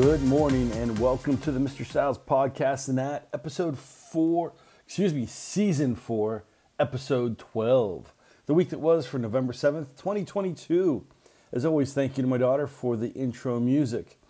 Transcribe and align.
Good 0.00 0.22
morning 0.22 0.70
and 0.74 0.96
welcome 1.00 1.38
to 1.38 1.50
the 1.50 1.58
Mr. 1.58 1.84
Sal's 1.84 2.18
podcast 2.18 2.94
that 2.94 3.26
episode 3.32 3.76
four, 3.76 4.52
excuse 4.86 5.12
me, 5.12 5.26
season 5.26 5.96
four, 5.96 6.44
episode 6.78 7.36
12. 7.36 8.14
The 8.46 8.54
week 8.54 8.70
that 8.70 8.78
was 8.78 9.06
for 9.06 9.18
November 9.18 9.52
7th, 9.52 9.96
2022. 9.96 11.04
As 11.52 11.64
always, 11.64 11.94
thank 11.94 12.16
you 12.16 12.22
to 12.22 12.28
my 12.28 12.38
daughter 12.38 12.68
for 12.68 12.96
the 12.96 13.08
intro 13.08 13.58
music. 13.58 14.20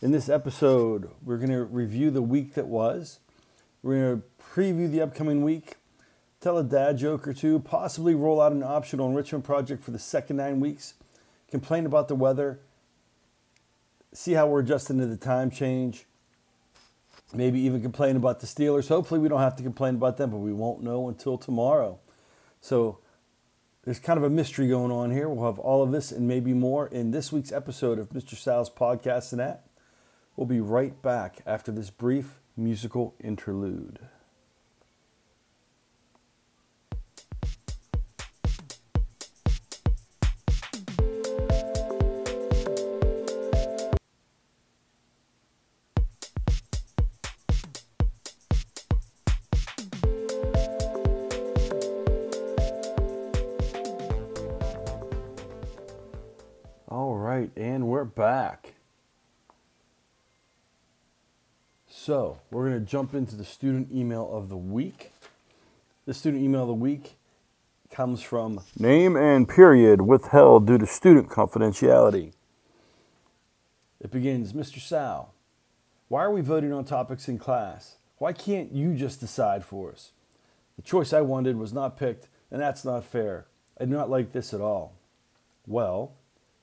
In 0.00 0.12
this 0.12 0.28
episode, 0.28 1.10
we're 1.24 1.38
going 1.38 1.50
to 1.50 1.64
review 1.64 2.12
the 2.12 2.22
week 2.22 2.54
that 2.54 2.68
was. 2.68 3.18
We're 3.82 4.00
going 4.00 4.22
to 4.22 4.44
preview 4.54 4.88
the 4.88 5.00
upcoming 5.00 5.42
week, 5.42 5.78
tell 6.40 6.58
a 6.58 6.62
dad 6.62 6.96
joke 6.96 7.26
or 7.26 7.34
two, 7.34 7.58
possibly 7.58 8.14
roll 8.14 8.40
out 8.40 8.52
an 8.52 8.62
optional 8.62 9.08
enrichment 9.08 9.42
project 9.42 9.82
for 9.82 9.90
the 9.90 9.98
second 9.98 10.36
nine 10.36 10.60
weeks, 10.60 10.94
complain 11.50 11.86
about 11.86 12.06
the 12.06 12.14
weather, 12.14 12.60
see 14.12 14.32
how 14.32 14.46
we're 14.46 14.60
adjusting 14.60 14.98
to 14.98 15.06
the 15.06 15.16
time 15.16 15.50
change. 15.50 16.04
Maybe 17.34 17.60
even 17.60 17.82
complain 17.82 18.16
about 18.16 18.40
the 18.40 18.46
Steelers. 18.46 18.88
Hopefully, 18.88 19.20
we 19.20 19.28
don't 19.28 19.40
have 19.40 19.56
to 19.56 19.62
complain 19.62 19.96
about 19.96 20.16
them, 20.16 20.30
but 20.30 20.38
we 20.38 20.52
won't 20.52 20.82
know 20.82 21.08
until 21.08 21.36
tomorrow. 21.36 21.98
So, 22.60 22.98
there's 23.84 23.98
kind 23.98 24.18
of 24.18 24.24
a 24.24 24.30
mystery 24.30 24.68
going 24.68 24.90
on 24.90 25.10
here. 25.10 25.28
We'll 25.28 25.46
have 25.46 25.58
all 25.58 25.82
of 25.82 25.92
this 25.92 26.10
and 26.10 26.26
maybe 26.26 26.52
more 26.52 26.88
in 26.88 27.10
this 27.10 27.32
week's 27.32 27.52
episode 27.52 27.98
of 27.98 28.10
Mr. 28.10 28.36
Sal's 28.36 28.70
Podcast 28.70 29.32
and 29.32 29.40
that. 29.40 29.64
We'll 30.36 30.46
be 30.46 30.60
right 30.60 31.00
back 31.02 31.38
after 31.46 31.72
this 31.72 31.90
brief 31.90 32.34
musical 32.56 33.14
interlude. 33.22 33.98
So, 62.08 62.40
we're 62.50 62.66
going 62.70 62.80
to 62.82 62.90
jump 62.90 63.12
into 63.12 63.36
the 63.36 63.44
student 63.44 63.92
email 63.92 64.30
of 64.32 64.48
the 64.48 64.56
week. 64.56 65.12
The 66.06 66.14
student 66.14 66.42
email 66.42 66.62
of 66.62 66.68
the 66.68 66.72
week 66.72 67.18
comes 67.90 68.22
from 68.22 68.60
name 68.78 69.14
and 69.14 69.46
period 69.46 70.00
withheld 70.00 70.66
due 70.66 70.78
to 70.78 70.86
student 70.86 71.28
confidentiality. 71.28 72.32
It 74.00 74.10
begins 74.10 74.54
Mr. 74.54 74.80
Sal, 74.80 75.34
why 76.08 76.24
are 76.24 76.30
we 76.30 76.40
voting 76.40 76.72
on 76.72 76.86
topics 76.86 77.28
in 77.28 77.36
class? 77.36 77.96
Why 78.16 78.32
can't 78.32 78.72
you 78.72 78.94
just 78.94 79.20
decide 79.20 79.62
for 79.62 79.92
us? 79.92 80.12
The 80.76 80.82
choice 80.82 81.12
I 81.12 81.20
wanted 81.20 81.58
was 81.58 81.74
not 81.74 81.98
picked, 81.98 82.28
and 82.50 82.58
that's 82.58 82.86
not 82.86 83.04
fair. 83.04 83.48
I 83.78 83.84
do 83.84 83.90
not 83.90 84.08
like 84.08 84.32
this 84.32 84.54
at 84.54 84.62
all. 84.62 84.94
Well, 85.66 86.12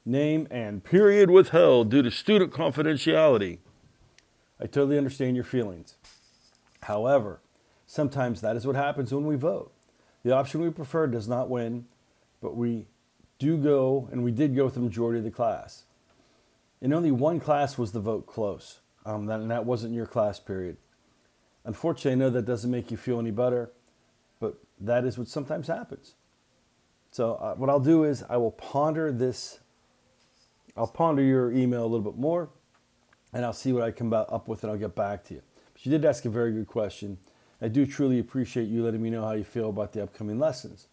name 0.08 0.48
and 0.50 0.84
period 0.84 1.30
withheld 1.30 1.92
due 1.92 2.02
to 2.02 2.10
student 2.10 2.52
confidentiality. 2.52 3.60
I 4.60 4.66
totally 4.66 4.98
understand 4.98 5.36
your 5.36 5.46
feelings. 5.46 5.96
However, 6.84 7.42
sometimes 7.88 8.42
that 8.42 8.56
is 8.56 8.66
what 8.66 8.76
happens 8.76 9.14
when 9.14 9.26
we 9.26 9.36
vote. 9.36 9.72
The 10.24 10.34
option 10.34 10.62
we 10.62 10.70
prefer 10.70 11.08
does 11.08 11.28
not 11.28 11.50
win, 11.50 11.86
but 12.42 12.56
we 12.56 12.88
do 13.38 13.58
go, 13.58 14.08
and 14.12 14.24
we 14.24 14.32
did 14.32 14.56
go 14.56 14.66
with 14.66 14.76
the 14.76 14.80
majority 14.80 15.20
of 15.20 15.26
the 15.26 15.32
class. 15.32 15.84
In 16.82 16.94
only 16.94 17.12
one 17.12 17.40
class 17.40 17.78
was 17.78 17.92
the 17.92 18.00
vote 18.00 18.26
close, 18.26 18.80
um, 19.06 19.30
and 19.30 19.52
that 19.52 19.66
wasn't 19.66 19.94
your 19.94 20.06
class 20.06 20.40
period. 20.40 20.78
Unfortunately, 21.64 22.12
I 22.12 22.16
know 22.16 22.30
that 22.30 22.46
doesn't 22.46 22.72
make 22.72 22.92
you 22.92 22.98
feel 22.98 23.20
any 23.20 23.32
better, 23.32 23.72
but 24.40 24.58
that 24.80 25.06
is 25.06 25.18
what 25.18 25.28
sometimes 25.28 25.68
happens. 25.68 26.16
So, 27.12 27.36
uh, 27.36 27.56
what 27.56 27.70
I'll 27.70 27.80
do 27.80 28.04
is 28.04 28.24
I 28.30 28.38
will 28.38 28.52
ponder 28.52 29.12
this 29.12 29.60
I'll 30.78 30.88
ponder 30.88 31.24
your 31.24 31.52
email 31.52 31.84
a 31.84 31.88
little 31.88 32.12
bit 32.12 32.20
more 32.20 32.50
and 33.36 33.44
I'll 33.44 33.54
see 33.54 33.74
what 33.74 33.84
I 33.84 33.92
come 33.92 34.14
up 34.14 34.48
with 34.48 34.64
and 34.64 34.72
I'll 34.72 34.80
get 34.80 34.96
back 34.96 35.26
to 35.26 35.34
you. 35.34 35.42
But 35.74 35.86
you 35.86 35.92
did 35.92 36.06
ask 36.06 36.24
a 36.24 36.30
very 36.30 36.54
good 36.54 36.68
question. 36.68 37.18
I 37.62 37.68
do 37.68 37.86
truly 37.86 38.18
appreciate 38.18 38.70
you 38.70 38.82
letting 38.82 39.02
me 39.02 39.10
know 39.10 39.24
how 39.24 39.34
you 39.34 39.44
feel 39.44 39.70
about 39.70 39.92
the 39.92 40.02
upcoming 40.02 40.40
lessons. 40.40 40.88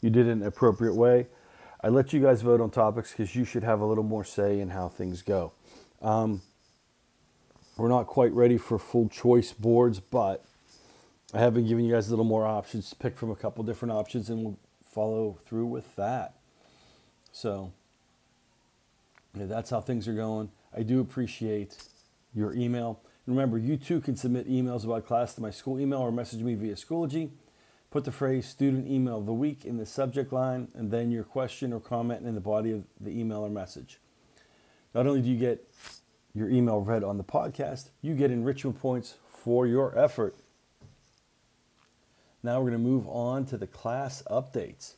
You 0.00 0.08
did 0.08 0.28
it 0.28 0.30
in 0.30 0.40
an 0.40 0.46
appropriate 0.46 0.94
way. 0.94 1.26
I 1.82 1.88
let 1.88 2.12
you 2.12 2.20
guys 2.20 2.42
vote 2.42 2.60
on 2.60 2.70
topics 2.70 3.10
because 3.10 3.34
you 3.34 3.44
should 3.44 3.64
have 3.64 3.80
a 3.80 3.86
little 3.86 4.04
more 4.04 4.22
say 4.22 4.60
in 4.60 4.70
how 4.70 4.88
things 4.88 5.22
go. 5.22 5.52
Um, 6.00 6.42
we're 7.76 7.88
not 7.88 8.06
quite 8.06 8.32
ready 8.32 8.56
for 8.56 8.78
full 8.78 9.08
choice 9.08 9.52
boards, 9.52 9.98
but 9.98 10.44
I 11.34 11.40
have 11.40 11.54
been 11.54 11.66
giving 11.66 11.84
you 11.84 11.92
guys 11.92 12.06
a 12.06 12.10
little 12.10 12.24
more 12.24 12.46
options 12.46 12.90
to 12.90 12.96
pick 12.96 13.16
from 13.16 13.32
a 13.32 13.36
couple 13.36 13.64
different 13.64 13.90
options 13.90 14.30
and 14.30 14.44
we'll 14.44 14.58
follow 14.84 15.38
through 15.44 15.66
with 15.66 15.96
that. 15.96 16.34
So, 17.32 17.72
yeah, 19.34 19.46
that's 19.46 19.70
how 19.70 19.80
things 19.80 20.06
are 20.06 20.14
going. 20.14 20.50
I 20.76 20.82
do 20.82 21.00
appreciate 21.00 21.76
your 22.34 22.54
email. 22.54 23.00
And 23.26 23.36
remember, 23.36 23.58
you 23.58 23.76
too 23.76 24.00
can 24.00 24.16
submit 24.16 24.48
emails 24.48 24.84
about 24.84 25.06
class 25.06 25.34
to 25.34 25.40
my 25.40 25.50
school 25.50 25.80
email 25.80 25.98
or 25.98 26.12
message 26.12 26.42
me 26.42 26.54
via 26.54 26.74
Schoology. 26.74 27.30
Put 27.90 28.04
the 28.04 28.12
phrase 28.12 28.46
student 28.46 28.86
email 28.86 29.18
of 29.18 29.26
the 29.26 29.32
week 29.32 29.64
in 29.64 29.76
the 29.76 29.86
subject 29.86 30.32
line 30.32 30.68
and 30.74 30.90
then 30.90 31.10
your 31.10 31.24
question 31.24 31.72
or 31.72 31.80
comment 31.80 32.24
in 32.24 32.34
the 32.34 32.40
body 32.40 32.70
of 32.70 32.84
the 33.00 33.10
email 33.10 33.40
or 33.40 33.50
message. 33.50 33.98
Not 34.94 35.06
only 35.06 35.22
do 35.22 35.28
you 35.28 35.38
get 35.38 35.68
your 36.34 36.48
email 36.48 36.80
read 36.80 37.02
on 37.02 37.18
the 37.18 37.24
podcast, 37.24 37.90
you 38.00 38.14
get 38.14 38.30
enrichment 38.30 38.80
points 38.80 39.16
for 39.26 39.66
your 39.66 39.98
effort. 39.98 40.36
Now 42.42 42.60
we're 42.60 42.70
going 42.70 42.82
to 42.82 42.88
move 42.88 43.06
on 43.08 43.44
to 43.46 43.58
the 43.58 43.66
class 43.66 44.22
updates. 44.30 44.94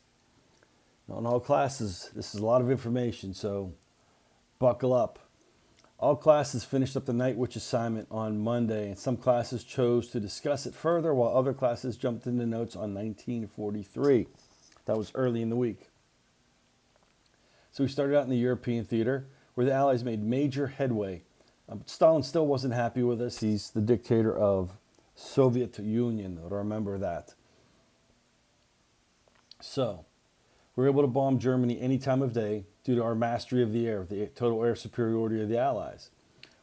In 1.09 1.25
all 1.25 1.39
classes, 1.39 2.09
this 2.15 2.33
is 2.33 2.39
a 2.39 2.45
lot 2.45 2.61
of 2.61 2.71
information, 2.71 3.33
so 3.33 3.73
buckle 4.59 4.93
up. 4.93 5.19
All 6.03 6.17
classes 6.17 6.65
finished 6.65 6.97
up 6.97 7.05
the 7.05 7.13
night 7.13 7.37
witch 7.37 7.55
assignment 7.55 8.09
on 8.11 8.37
Monday, 8.37 8.89
and 8.89 8.99
some 8.99 9.15
classes 9.15 9.63
chose 9.63 10.09
to 10.09 10.19
discuss 10.19 10.65
it 10.65 10.75
further, 10.75 11.13
while 11.13 11.33
other 11.33 11.53
classes 11.53 11.95
jumped 11.95 12.27
into 12.27 12.45
notes 12.45 12.75
on 12.75 12.93
1943. 12.93 14.27
That 14.83 14.97
was 14.97 15.13
early 15.15 15.41
in 15.41 15.49
the 15.49 15.55
week. 15.55 15.87
So 17.71 17.85
we 17.85 17.87
started 17.87 18.17
out 18.17 18.25
in 18.25 18.29
the 18.29 18.35
European 18.35 18.83
theater, 18.83 19.27
where 19.53 19.65
the 19.65 19.71
Allies 19.71 20.03
made 20.03 20.21
major 20.21 20.67
headway. 20.67 21.21
Um, 21.69 21.83
Stalin 21.85 22.23
still 22.23 22.47
wasn't 22.47 22.73
happy 22.73 23.01
with 23.01 23.21
us. 23.21 23.39
He's 23.39 23.69
the 23.69 23.79
dictator 23.79 24.37
of 24.37 24.71
Soviet 25.15 25.79
Union. 25.79 26.37
Remember 26.43 26.97
that. 26.97 27.33
So 29.61 30.03
we 30.75 30.83
were 30.83 30.89
able 30.89 31.03
to 31.03 31.07
bomb 31.07 31.39
Germany 31.39 31.79
any 31.79 31.97
time 31.97 32.21
of 32.21 32.33
day 32.33 32.65
due 32.83 32.95
to 32.95 33.03
our 33.03 33.15
mastery 33.15 33.63
of 33.63 33.71
the 33.71 33.87
air, 33.87 34.05
the 34.09 34.27
total 34.27 34.63
air 34.63 34.75
superiority 34.75 35.41
of 35.41 35.49
the 35.49 35.57
Allies. 35.57 36.09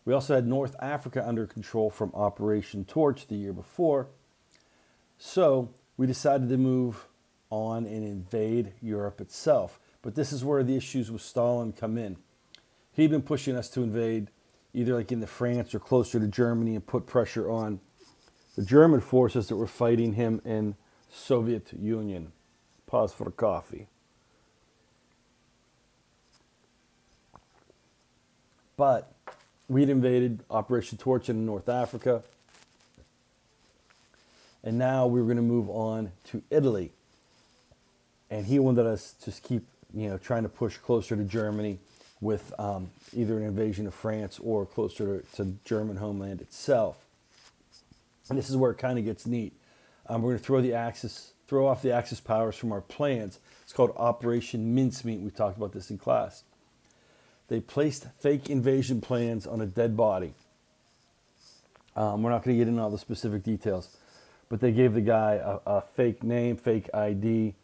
We 0.04 0.14
also 0.14 0.34
had 0.34 0.47
North 0.47 0.76
Africa 0.81 1.26
under 1.26 1.47
control 1.47 1.91
from 1.91 2.12
Operation 2.14 2.84
Torch 2.84 3.26
the 3.26 3.36
year 3.36 3.53
before. 3.53 4.08
So 5.19 5.70
we 5.97 6.06
decided 6.06 6.48
to 6.48 6.56
move 6.56 7.06
on 7.50 7.84
and 7.84 8.04
invade 8.04 8.72
Europe 8.81 9.20
itself. 9.20 9.78
But 10.02 10.14
this 10.14 10.32
is 10.32 10.44
where 10.44 10.62
the 10.62 10.76
issues 10.76 11.11
with 11.11 11.22
Stalin 11.22 11.72
come 11.72 11.99
in. 11.99 12.17
He'd 12.93 13.11
been 13.11 13.22
pushing 13.22 13.56
us 13.56 13.69
to 13.70 13.82
invade 13.82 14.31
either 14.72 14.94
like 14.94 15.12
into 15.12 15.26
France 15.26 15.75
or 15.75 15.78
closer 15.81 16.19
to 16.19 16.26
Germany 16.26 16.75
and 16.75 16.87
put 16.87 17.06
pressure 17.06 17.50
on 17.50 17.81
the 18.56 18.64
German 18.64 19.00
forces 19.00 19.49
that 19.49 19.56
were 19.56 19.67
fighting 19.67 20.14
him 20.14 20.40
in 20.44 20.76
Soviet 21.08 21.72
Union. 21.72 22.32
Pause 22.87 23.12
for 23.12 23.31
coffee. 23.31 23.88
But 28.81 29.12
we'd 29.69 29.91
invaded 29.91 30.43
Operation 30.50 30.97
Torch 30.97 31.29
in 31.29 31.44
North 31.44 31.69
Africa. 31.69 32.23
And 34.65 34.79
now 34.79 35.06
we 35.06 35.21
were 35.21 35.27
going 35.27 35.37
to 35.37 35.43
move 35.43 35.69
on 35.69 36.12
to 36.29 36.43
Italy. 36.49 36.93
And 38.31 38.47
he 38.47 38.59
wanted 38.59 38.87
us 38.87 39.12
to 39.25 39.32
keep, 39.32 39.67
you 39.93 40.09
know, 40.09 40.17
trying 40.17 40.44
to 40.44 40.49
push 40.49 40.79
closer 40.79 41.15
to 41.15 41.25
Germany 41.25 41.79
with 42.23 42.55
um, 42.59 42.88
either 43.12 43.37
an 43.37 43.44
invasion 43.44 43.87
of 43.87 43.93
France 43.93 44.38
or 44.43 44.65
closer 44.65 45.21
to, 45.21 45.37
to 45.37 45.56
German 45.67 45.97
homeland 45.97 46.41
itself. 46.41 47.05
And 48.31 48.38
this 48.38 48.49
is 48.49 48.56
where 48.56 48.71
it 48.71 48.79
kind 48.79 48.99
of 48.99 49.05
gets 49.05 49.27
neat. 49.27 49.53
Um, 50.06 50.23
we're 50.23 50.31
going 50.31 50.38
to 50.38 50.44
throw 50.47 50.62
the 50.62 50.73
Axis, 50.73 51.35
throw 51.49 51.67
off 51.67 51.82
the 51.82 51.93
Axis 51.93 52.19
powers 52.19 52.56
from 52.56 52.73
our 52.73 52.81
plans. 52.81 53.41
It's 53.62 53.75
called 53.75 53.93
Operation 53.99 54.75
Mincemeat. 54.75 55.21
We 55.21 55.31
talked 55.31 55.59
about 55.59 55.73
this 55.73 55.91
in 55.91 55.99
class. 55.99 56.44
They 57.50 57.58
placed 57.58 58.06
fake 58.20 58.49
invasion 58.49 59.00
plans 59.00 59.44
on 59.44 59.61
a 59.61 59.67
dead 59.67 59.97
body. 59.97 60.35
Um, 61.97 62.23
we're 62.23 62.31
not 62.31 62.44
going 62.44 62.56
to 62.56 62.64
get 62.64 62.69
into 62.69 62.81
all 62.81 62.91
the 62.91 62.97
specific 62.97 63.43
details, 63.43 63.97
but 64.49 64.61
they 64.61 64.70
gave 64.70 64.94
the 64.94 65.00
guy 65.00 65.35
a, 65.35 65.58
a 65.67 65.81
fake 65.81 66.23
name, 66.23 66.56
fake 66.56 66.88
ID, 66.94 67.56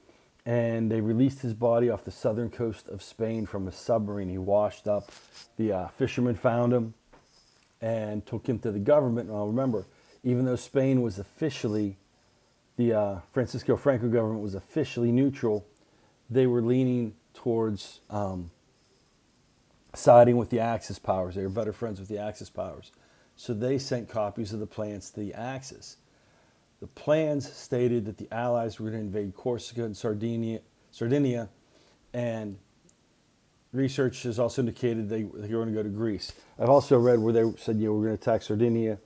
and 0.45 0.91
they 0.91 1.01
released 1.01 1.41
his 1.41 1.55
body 1.55 1.89
off 1.89 2.05
the 2.05 2.11
southern 2.11 2.51
coast 2.51 2.89
of 2.89 3.01
Spain 3.01 3.47
from 3.47 3.69
a 3.69 3.73
submarine. 3.73 4.29
He 4.29 4.39
washed 4.39 4.89
up. 4.89 5.13
The 5.57 5.73
uh, 5.73 5.89
fishermen 5.89 6.35
found 6.35 6.73
him, 6.73 6.95
and 7.81 8.27
took 8.27 8.49
him 8.49 8.59
to 8.59 8.73
the 8.73 8.81
government. 8.81 9.31
Now, 9.31 9.47
remember, 9.47 9.87
even 10.25 10.47
though 10.47 10.57
Spain 10.57 11.01
was 11.01 11.21
officially, 11.21 11.97
the 12.77 12.93
uh, 12.93 13.19
Francisco 13.33 13.77
Franco 13.77 14.09
government 14.09 14.43
was 14.43 14.57
officially 14.57 15.13
neutral, 15.13 15.65
they 16.29 16.49
were 16.49 16.61
leaning 16.61 17.15
towards 17.35 18.01
um, 18.11 18.51
siding 19.97 20.37
with 20.37 20.51
the 20.51 20.61
Axis 20.61 20.99
powers. 20.99 21.35
They 21.35 21.43
were 21.43 21.49
better 21.49 21.73
friends 21.73 21.99
with 22.01 22.09
the 22.09 22.19
Axis 22.19 22.51
powers. 22.51 22.93
So 23.37 23.53
they 23.53 23.79
sent 23.79 24.09
copies 24.09 24.53
of 24.53 24.61
the 24.61 24.67
plans 24.67 25.11
to 25.11 25.21
the 25.21 25.35
Axis. 25.35 25.97
The 26.81 26.87
plans 26.87 27.51
stated 27.51 28.05
that 28.07 28.19
the 28.19 28.29
Allies 28.33 28.79
were 28.79 28.91
going 28.91 29.11
to 29.11 29.19
invade 29.19 29.35
Corsica 29.35 29.85
and 29.85 29.97
Sardinia, 29.97 30.61
Sardinia 30.91 31.49
and 32.13 32.59
research 33.73 34.23
has 34.23 34.39
also 34.39 34.63
indicated 34.63 35.09
they, 35.09 35.23
they 35.23 35.55
were 35.55 35.65
going 35.65 35.69
to 35.69 35.75
go 35.75 35.83
to 35.83 35.89
Greece. 35.89 36.33
I've 36.59 36.71
also 36.71 36.99
read 36.99 37.19
where 37.19 37.33
they 37.33 37.45
said, 37.59 37.77
yeah, 37.77 37.89
we're 37.89 38.07
going 38.07 38.17
to 38.17 38.23
attack 38.23 38.43
Sardinia, 38.43 38.99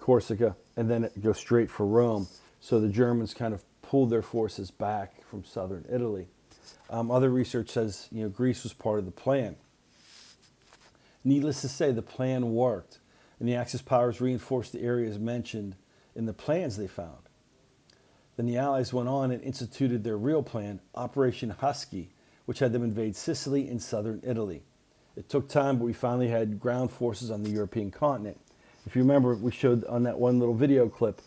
Corsica, 0.00 0.56
and 0.76 0.90
then 0.90 1.10
go 1.20 1.32
straight 1.32 1.70
for 1.70 1.86
Rome. 1.86 2.28
So 2.60 2.80
the 2.80 2.88
Germans 2.88 3.34
kind 3.34 3.52
of 3.52 3.62
pulled 3.82 4.10
their 4.10 4.22
forces 4.22 4.70
back 4.70 5.24
from 5.24 5.44
southern 5.44 5.84
Italy. 5.90 6.28
Um, 6.88 7.10
other 7.10 7.30
research 7.30 7.70
says, 7.70 8.08
you 8.10 8.22
know, 8.22 8.28
Greece 8.28 8.62
was 8.62 8.72
part 8.72 8.98
of 8.98 9.04
the 9.04 9.10
plan. 9.10 9.56
Needless 11.24 11.62
to 11.62 11.68
say, 11.68 11.90
the 11.90 12.02
plan 12.02 12.52
worked, 12.52 12.98
and 13.40 13.48
the 13.48 13.54
Axis 13.54 13.82
powers 13.82 14.20
reinforced 14.20 14.72
the 14.72 14.82
areas 14.82 15.18
mentioned 15.18 15.74
in 16.14 16.26
the 16.26 16.32
plans 16.32 16.76
they 16.76 16.86
found. 16.86 17.18
Then 18.36 18.46
the 18.46 18.58
Allies 18.58 18.92
went 18.92 19.08
on 19.08 19.30
and 19.30 19.42
instituted 19.42 20.04
their 20.04 20.18
real 20.18 20.42
plan, 20.42 20.80
Operation 20.94 21.50
Husky, 21.50 22.10
which 22.46 22.58
had 22.58 22.72
them 22.72 22.82
invade 22.82 23.16
Sicily 23.16 23.68
and 23.68 23.80
southern 23.80 24.20
Italy. 24.22 24.62
It 25.16 25.28
took 25.28 25.48
time, 25.48 25.78
but 25.78 25.84
we 25.84 25.92
finally 25.92 26.28
had 26.28 26.60
ground 26.60 26.90
forces 26.90 27.30
on 27.30 27.42
the 27.42 27.50
European 27.50 27.90
continent. 27.90 28.38
If 28.86 28.96
you 28.96 29.02
remember, 29.02 29.34
we 29.34 29.52
showed 29.52 29.84
on 29.84 30.02
that 30.02 30.18
one 30.18 30.38
little 30.38 30.54
video 30.54 30.88
clip 30.88 31.20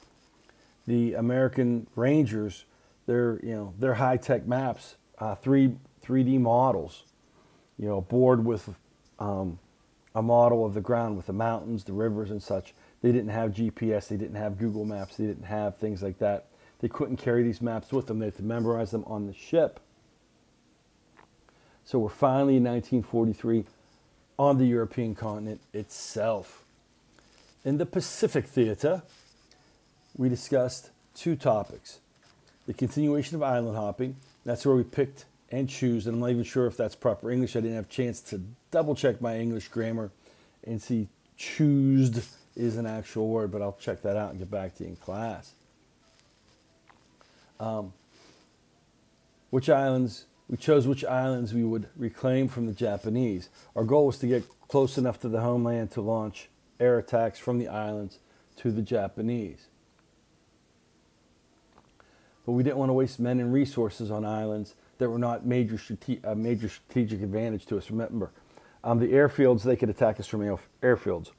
the 0.85 1.15
American 1.15 1.85
Rangers, 1.95 2.63
their 3.07 3.39
you 3.43 3.53
know 3.53 3.73
their 3.77 3.95
high 3.95 4.17
tech 4.17 4.47
maps, 4.47 4.95
uh, 5.19 5.35
three 5.35 5.75
3D 6.05 6.39
models, 6.39 7.03
you 7.77 7.88
know, 7.88 8.00
board 8.00 8.45
with 8.45 8.69
um, 9.19 9.59
a 10.17 10.21
model 10.23 10.65
of 10.65 10.73
the 10.73 10.81
ground 10.81 11.15
with 11.15 11.27
the 11.27 11.33
mountains, 11.33 11.83
the 11.83 11.93
rivers, 11.93 12.31
and 12.31 12.41
such. 12.41 12.73
They 13.03 13.11
didn't 13.11 13.29
have 13.29 13.51
GPS, 13.51 14.07
they 14.07 14.17
didn't 14.17 14.37
have 14.37 14.57
Google 14.57 14.83
Maps, 14.83 15.15
they 15.17 15.27
didn't 15.27 15.43
have 15.43 15.77
things 15.77 16.01
like 16.01 16.17
that. 16.17 16.47
They 16.79 16.87
couldn't 16.87 17.17
carry 17.17 17.43
these 17.43 17.61
maps 17.61 17.91
with 17.91 18.07
them. 18.07 18.17
They 18.17 18.25
had 18.25 18.35
to 18.37 18.43
memorize 18.43 18.89
them 18.89 19.03
on 19.05 19.27
the 19.27 19.33
ship. 19.33 19.79
So 21.85 21.99
we're 21.99 22.09
finally 22.09 22.57
in 22.57 22.63
1943 22.63 23.65
on 24.39 24.57
the 24.57 24.65
European 24.65 25.13
continent 25.13 25.61
itself. 25.71 26.63
In 27.63 27.77
the 27.77 27.85
Pacific 27.85 28.45
Theater, 28.45 29.03
we 30.17 30.29
discussed 30.29 30.89
two 31.13 31.35
topics 31.35 31.99
the 32.65 32.73
continuation 32.73 33.35
of 33.35 33.43
island 33.43 33.77
hopping, 33.77 34.15
that's 34.43 34.65
where 34.65 34.75
we 34.75 34.83
picked 34.83 35.25
and 35.51 35.69
choose, 35.69 36.07
and 36.07 36.15
I'm 36.15 36.19
not 36.19 36.29
even 36.31 36.44
sure 36.44 36.67
if 36.67 36.75
that's 36.75 36.95
proper 36.95 37.31
English. 37.31 37.55
I 37.55 37.61
didn't 37.61 37.75
have 37.75 37.85
a 37.85 37.89
chance 37.89 38.21
to 38.21 38.41
double 38.71 38.95
check 38.95 39.21
my 39.21 39.38
English 39.38 39.69
grammar 39.69 40.11
and 40.65 40.81
see 40.81 41.07
choosed 41.38 42.21
is 42.55 42.77
an 42.77 42.85
actual 42.85 43.29
word, 43.29 43.51
but 43.51 43.61
I'll 43.61 43.77
check 43.79 44.01
that 44.01 44.17
out 44.17 44.31
and 44.31 44.39
get 44.39 44.51
back 44.51 44.75
to 44.75 44.83
you 44.83 44.89
in 44.89 44.95
class. 44.95 45.53
Um, 47.59 47.94
which 49.49 49.69
islands 49.69 50.25
we 50.49 50.57
chose 50.57 50.88
which 50.88 51.03
islands 51.03 51.53
we 51.53 51.63
would 51.63 51.89
reclaim 51.97 52.47
from 52.47 52.67
the 52.67 52.73
Japanese. 52.73 53.50
Our 53.75 53.83
goal 53.83 54.07
was 54.07 54.17
to 54.19 54.27
get 54.27 54.43
close 54.67 54.97
enough 54.97 55.19
to 55.21 55.29
the 55.29 55.41
homeland 55.41 55.91
to 55.91 56.01
launch 56.01 56.47
air 56.79 56.97
attacks 56.97 57.38
from 57.38 57.59
the 57.59 57.67
islands 57.67 58.19
to 58.57 58.71
the 58.71 58.81
Japanese. 58.81 59.67
But 62.45 62.53
we 62.53 62.63
didn't 62.63 62.77
want 62.77 62.89
to 62.89 62.93
waste 62.93 63.19
men 63.19 63.39
and 63.41 63.51
resources 63.51 64.09
on 64.09 64.23
islands 64.23 64.73
that 64.97 65.09
were 65.09 65.19
not 65.19 65.45
major 65.45 65.77
strate- 65.77 66.21
a 66.23 66.35
major 66.35 66.69
strategic 66.69 67.21
advantage 67.21 67.65
to 67.67 67.77
us. 67.77 67.89
Remember, 67.91 68.31
um, 68.83 68.99
the 68.99 69.07
airfields, 69.07 69.63
they 69.63 69.75
could 69.75 69.89
attack 69.89 70.19
us 70.19 70.27
from 70.27 70.41
airfields. 70.81 71.31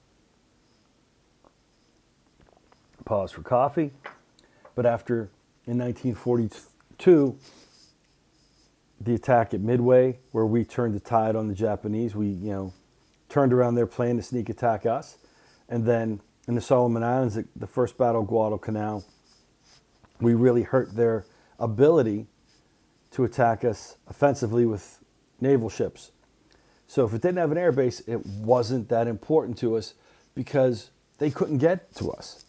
Pause 3.05 3.33
for 3.33 3.43
coffee. 3.43 3.93
But 4.75 4.87
after, 4.87 5.31
in 5.67 5.79
1942, 5.79 7.39
the 9.01 9.15
attack 9.15 9.55
at 9.55 9.61
Midway, 9.61 10.19
where 10.33 10.47
we 10.47 10.65
turned 10.65 10.95
the 10.95 11.01
tide 11.01 11.37
on 11.37 11.49
the 11.49 11.55
Japanese. 11.55 12.15
We, 12.15 12.27
you 12.29 12.51
know, 12.51 12.73
turned 13.29 13.53
around 13.53 13.77
their 13.77 13.87
plan 13.87 14.17
to 14.17 14.23
sneak 14.23 14.49
attack 14.49 14.87
us. 14.87 15.17
And 15.69 15.85
then 15.85 16.21
in 16.47 16.55
the 16.55 16.61
Solomon 16.61 17.03
Islands, 17.03 17.39
the 17.55 17.67
first 17.67 17.97
battle 17.99 18.23
of 18.23 18.27
Guadalcanal, 18.27 19.05
we 20.21 20.35
really 20.35 20.63
hurt 20.63 20.95
their 20.97 21.25
ability 21.59 22.27
to 23.13 23.25
attack 23.25 23.65
us 23.65 23.97
offensively 24.09 24.67
with 24.67 24.99
naval 25.41 25.71
ships. 25.71 26.11
So 26.87 27.05
if 27.05 27.13
it 27.13 27.23
didn't 27.23 27.39
have 27.39 27.53
an 27.53 27.59
air 27.59 27.73
base, 27.73 28.01
it 28.07 28.25
wasn't 28.25 28.89
that 28.89 29.07
important 29.07 29.59
to 29.59 29.77
us 29.77 29.95
because 30.35 30.91
they 31.19 31.31
couldn't 31.31 31.59
get 31.59 31.95
to 31.97 32.11
us. 32.11 32.45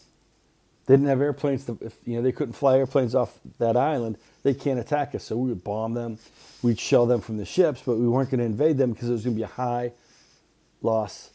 They 0.85 0.95
didn't 0.95 1.07
have 1.07 1.21
airplanes. 1.21 1.65
To, 1.65 1.77
if 1.81 1.95
you 2.05 2.15
know 2.15 2.21
they 2.23 2.31
couldn't 2.31 2.53
fly 2.53 2.77
airplanes 2.77 3.13
off 3.13 3.39
that 3.59 3.77
island, 3.77 4.17
they 4.43 4.53
can't 4.53 4.79
attack 4.79 5.13
us. 5.13 5.25
So 5.25 5.37
we 5.37 5.49
would 5.49 5.63
bomb 5.63 5.93
them, 5.93 6.17
we'd 6.63 6.79
shell 6.79 7.05
them 7.05 7.21
from 7.21 7.37
the 7.37 7.45
ships, 7.45 7.83
but 7.85 7.97
we 7.97 8.07
weren't 8.07 8.31
going 8.31 8.39
to 8.39 8.45
invade 8.45 8.77
them 8.77 8.93
because 8.93 9.09
it 9.09 9.11
was 9.11 9.23
going 9.23 9.35
to 9.35 9.39
be 9.39 9.43
a 9.43 9.47
high 9.47 9.91
loss 10.81 11.29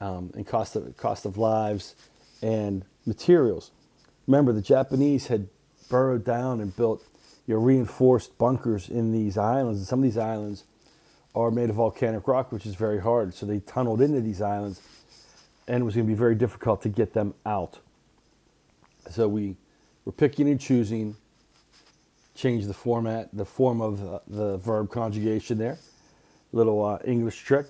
um, 0.00 0.32
and 0.34 0.46
cost 0.46 0.74
of 0.74 0.96
cost 0.96 1.24
of 1.24 1.36
lives 1.36 1.94
and 2.42 2.84
materials. 3.06 3.70
Remember, 4.26 4.52
the 4.52 4.62
Japanese 4.62 5.28
had 5.28 5.48
burrowed 5.88 6.24
down 6.24 6.60
and 6.60 6.74
built 6.74 7.04
you 7.46 7.54
know, 7.54 7.60
reinforced 7.60 8.38
bunkers 8.38 8.88
in 8.88 9.12
these 9.12 9.36
islands, 9.36 9.80
and 9.80 9.86
some 9.86 9.98
of 9.98 10.02
these 10.02 10.18
islands 10.18 10.64
are 11.34 11.50
made 11.50 11.68
of 11.68 11.76
volcanic 11.76 12.26
rock, 12.28 12.52
which 12.52 12.64
is 12.64 12.74
very 12.74 13.00
hard. 13.00 13.34
So 13.34 13.44
they 13.44 13.60
tunneled 13.60 14.00
into 14.00 14.20
these 14.20 14.40
islands, 14.40 14.80
and 15.66 15.82
it 15.82 15.84
was 15.84 15.94
going 15.94 16.06
to 16.06 16.12
be 16.12 16.18
very 16.18 16.34
difficult 16.34 16.82
to 16.82 16.88
get 16.88 17.12
them 17.12 17.34
out. 17.44 17.80
So 19.10 19.28
we 19.28 19.56
were 20.04 20.12
picking 20.12 20.48
and 20.48 20.60
choosing, 20.60 21.16
change 22.34 22.66
the 22.66 22.74
format, 22.74 23.28
the 23.32 23.44
form 23.44 23.80
of 23.80 24.00
the, 24.00 24.20
the 24.26 24.56
verb 24.58 24.90
conjugation 24.90 25.58
there. 25.58 25.78
Little 26.52 26.84
uh, 26.84 26.98
English 27.04 27.42
trick. 27.42 27.66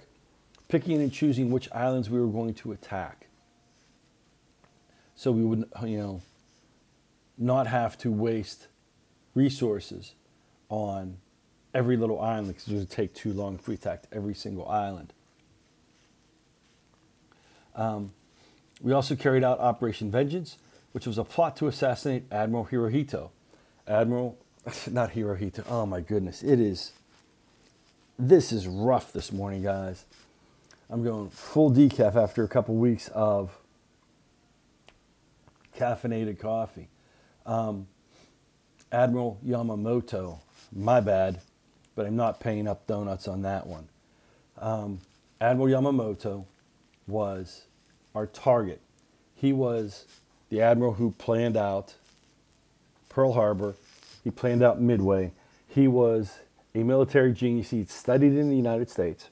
Picking 0.69 1.01
and 1.01 1.13
choosing 1.13 1.51
which 1.51 1.71
islands 1.73 2.11
we 2.11 2.21
were 2.21 2.29
going 2.29 2.55
to 2.55 2.73
attack. 2.73 3.29
So 5.17 5.33
we 5.33 5.45
would, 5.45 5.65
you 5.85 5.99
know, 5.99 6.23
not 7.39 7.67
have 7.67 7.97
to 7.99 8.13
waste 8.13 8.69
resources 9.35 10.15
on 10.69 11.19
every 11.75 11.97
little 11.97 12.21
island 12.21 12.49
because 12.49 12.69
it 12.69 12.77
would 12.77 12.91
take 12.91 13.15
too 13.15 13.33
long 13.33 13.57
if 13.57 13.67
we 13.67 13.77
every 14.13 14.35
single 14.35 14.69
island. 14.69 15.13
Um, 17.75 18.13
we 18.81 18.93
also 18.93 19.17
carried 19.17 19.43
out 19.43 19.59
Operation 19.59 20.11
Vengeance, 20.11 20.59
which 20.93 21.07
was 21.07 21.19
a 21.19 21.25
plot 21.25 21.57
to 21.57 21.67
assassinate 21.67 22.25
Admiral 22.31 22.67
Hirohito. 22.67 23.31
Admiral, 23.89 24.39
not 24.91 25.13
Hirohito, 25.13 25.65
oh 25.69 25.87
my 25.87 26.01
goodness, 26.01 26.43
it 26.43 26.61
is, 26.61 26.93
this 28.19 28.53
is 28.53 28.69
rough 28.69 29.13
this 29.13 29.33
morning, 29.33 29.63
guys. 29.63 30.05
I'm 30.89 31.03
going 31.03 31.31
full 31.31 31.73
decaf 31.73 32.15
after 32.15 32.45
a 32.45 32.49
couple 32.49 32.77
weeks 32.77 33.09
of 33.09 33.59
caffeinated 35.77 36.39
coffee. 36.39 36.89
Um, 37.47 37.89
Admiral 38.95 39.41
Yamamoto, 39.45 40.39
my 40.73 41.01
bad, 41.01 41.41
but 41.97 42.07
I'm 42.07 42.17
not 42.17 42.41
paying 42.41 42.69
up 42.69 42.87
donuts 42.87 43.27
on 43.27 43.43
that 43.43 43.67
one. 43.67 43.89
Um, 44.59 45.01
Admiral 45.41 45.69
Yamamoto 45.69 46.45
was 47.07 47.65
our 48.15 48.27
target. 48.27 48.81
He 49.35 49.53
was 49.53 50.07
the 50.49 50.63
admiral 50.63 50.95
who 50.95 51.11
planned 51.11 51.57
out 51.57 51.95
Pearl 53.09 53.33
Harbor, 53.33 53.77
he 54.25 54.31
planned 54.31 54.63
out 54.63 54.81
Midway. 54.81 55.33
He 55.69 55.89
was 55.89 56.39
a 56.75 56.83
military 56.83 57.33
genius. 57.33 57.71
He 57.71 57.85
studied 57.85 58.33
in 58.35 58.49
the 58.49 58.57
United 58.57 58.91
States. 58.91 59.29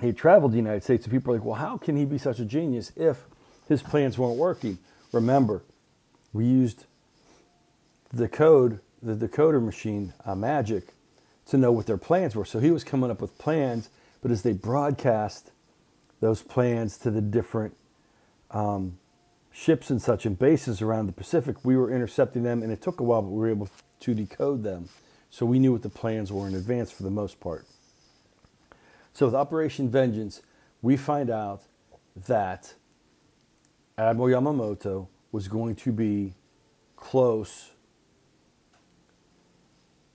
He 0.00 0.12
traveled 0.12 0.52
to 0.52 0.54
the 0.54 0.62
United 0.62 0.84
States, 0.84 1.06
and 1.06 1.12
people 1.12 1.32
are 1.32 1.36
like, 1.38 1.44
well, 1.46 1.54
how 1.54 1.78
can 1.78 1.96
he 1.96 2.04
be 2.04 2.18
such 2.18 2.38
a 2.38 2.44
genius 2.44 2.92
if 2.96 3.24
his 3.68 3.82
plans 3.82 4.18
weren't 4.18 4.36
working? 4.38 4.78
Remember, 5.12 5.62
we 6.32 6.44
used 6.44 6.86
the 8.12 8.28
code, 8.28 8.80
the 9.02 9.14
decoder 9.14 9.62
machine, 9.62 10.12
uh, 10.24 10.34
magic, 10.34 10.88
to 11.46 11.56
know 11.56 11.72
what 11.72 11.86
their 11.86 11.98
plans 11.98 12.34
were. 12.34 12.44
So 12.44 12.58
he 12.58 12.70
was 12.70 12.84
coming 12.84 13.10
up 13.10 13.20
with 13.20 13.38
plans, 13.38 13.88
but 14.20 14.30
as 14.30 14.42
they 14.42 14.52
broadcast 14.52 15.52
those 16.20 16.42
plans 16.42 16.98
to 16.98 17.10
the 17.10 17.20
different 17.20 17.76
um, 18.50 18.98
ships 19.52 19.90
and 19.90 20.00
such 20.02 20.26
and 20.26 20.38
bases 20.38 20.82
around 20.82 21.06
the 21.06 21.12
Pacific, 21.12 21.56
we 21.64 21.76
were 21.76 21.90
intercepting 21.90 22.42
them, 22.42 22.62
and 22.62 22.72
it 22.72 22.82
took 22.82 23.00
a 23.00 23.02
while, 23.02 23.22
but 23.22 23.30
we 23.30 23.38
were 23.38 23.50
able 23.50 23.68
to 24.00 24.14
decode 24.14 24.62
them. 24.62 24.88
So 25.30 25.46
we 25.46 25.58
knew 25.58 25.72
what 25.72 25.82
the 25.82 25.88
plans 25.88 26.32
were 26.32 26.48
in 26.48 26.54
advance 26.54 26.90
for 26.90 27.02
the 27.02 27.10
most 27.10 27.40
part. 27.40 27.66
So 29.12 29.26
with 29.26 29.34
Operation 29.34 29.88
Vengeance, 29.88 30.42
we 30.82 30.96
find 30.96 31.30
out 31.30 31.62
that 32.26 32.74
Admiral 33.98 34.28
Yamamoto 34.28 35.08
was 35.32 35.48
going 35.48 35.74
to 35.76 35.92
be 35.92 36.34
close, 36.96 37.70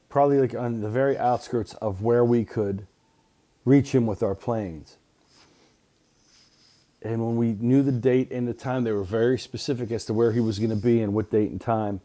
probably 0.10 0.39
like 0.39 0.56
on 0.56 0.82
the 0.82 0.89
very 0.89 1.18
outskirts 1.18 1.74
of 1.75 2.01
where 2.01 2.25
we 2.25 2.44
could 2.44 2.88
reach 3.65 3.94
him 3.94 4.06
with 4.06 4.24
our 4.24 4.36
planes. 4.36 4.98
And 7.01 7.25
when 7.25 7.36
we 7.36 7.53
knew 7.53 7.82
the 7.82 7.91
date 7.91 8.32
and 8.32 8.48
the 8.48 8.53
time, 8.53 8.84
they 8.84 8.91
were 8.91 9.03
very 9.03 9.39
specific 9.39 9.91
as 9.91 10.06
to 10.06 10.13
where 10.13 10.32
he 10.32 10.39
was 10.39 10.60
going 10.60 10.70
to 10.70 10.75
be 10.75 11.01
and 11.01 11.13
what 11.13 11.32
date 11.32 11.50
and 11.50 11.60
time. 11.60 12.01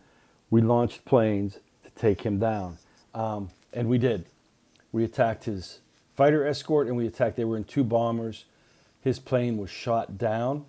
We 0.48 0.62
launched 0.62 1.04
planes 1.04 1.58
to 1.84 1.90
take 1.90 2.22
him 2.22 2.38
down. 2.38 2.78
Um, 3.14 3.50
and 3.72 3.88
we 3.88 3.98
did. 3.98 4.24
We 4.92 5.04
attacked 5.04 5.44
his 5.44 5.80
fighter 6.14 6.46
escort 6.46 6.86
and 6.86 6.96
we 6.96 7.06
attacked, 7.06 7.36
they 7.36 7.44
were 7.44 7.58
in 7.58 7.64
two 7.64 7.84
bombers. 7.84 8.46
His 9.02 9.18
plane 9.18 9.58
was 9.58 9.68
shot 9.68 10.16
down. 10.16 10.64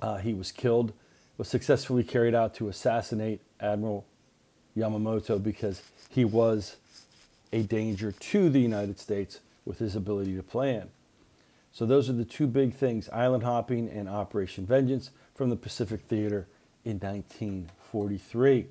Uh, 0.00 0.18
he 0.18 0.34
was 0.34 0.52
killed, 0.52 0.92
was 1.38 1.48
successfully 1.48 2.04
carried 2.04 2.34
out 2.34 2.54
to 2.54 2.68
assassinate 2.68 3.40
Admiral 3.60 4.06
Yamamoto 4.76 5.42
because 5.42 5.82
he 6.08 6.24
was 6.24 6.76
a 7.52 7.62
danger 7.62 8.12
to 8.12 8.48
the 8.48 8.60
United 8.60 8.98
States 8.98 9.40
with 9.64 9.78
his 9.78 9.94
ability 9.94 10.34
to 10.36 10.42
plan. 10.42 10.90
So 11.72 11.86
those 11.86 12.08
are 12.10 12.14
the 12.14 12.24
two 12.24 12.46
big 12.46 12.74
things, 12.74 13.08
island 13.10 13.44
hopping 13.44 13.88
and 13.88 14.08
Operation 14.08 14.66
Vengeance 14.66 15.10
from 15.34 15.50
the 15.50 15.56
Pacific 15.56 16.02
Theater 16.02 16.46
in 16.84 16.98
1943. 16.98 18.66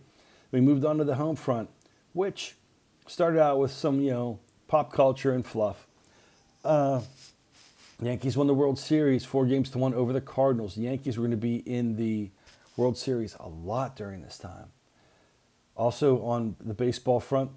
We 0.51 0.61
moved 0.61 0.85
on 0.85 0.97
to 0.97 1.03
the 1.03 1.15
home 1.15 1.35
front, 1.35 1.69
which 2.13 2.55
started 3.07 3.41
out 3.41 3.57
with 3.57 3.71
some, 3.71 4.01
you 4.01 4.11
know, 4.11 4.39
pop 4.67 4.93
culture 4.93 5.31
and 5.31 5.45
fluff. 5.45 5.87
Uh, 6.63 7.01
Yankees 8.01 8.37
won 8.37 8.47
the 8.47 8.53
World 8.53 8.77
Series 8.77 9.25
four 9.25 9.45
games 9.45 9.69
to 9.71 9.77
one 9.77 9.93
over 9.93 10.13
the 10.13 10.21
Cardinals. 10.21 10.75
The 10.75 10.81
Yankees 10.81 11.17
were 11.17 11.21
going 11.21 11.31
to 11.31 11.37
be 11.37 11.57
in 11.57 11.95
the 11.95 12.29
World 12.77 12.97
Series 12.97 13.35
a 13.39 13.47
lot 13.47 13.95
during 13.95 14.21
this 14.21 14.37
time. 14.37 14.67
Also 15.75 16.23
on 16.23 16.55
the 16.59 16.73
baseball 16.73 17.19
front, 17.19 17.51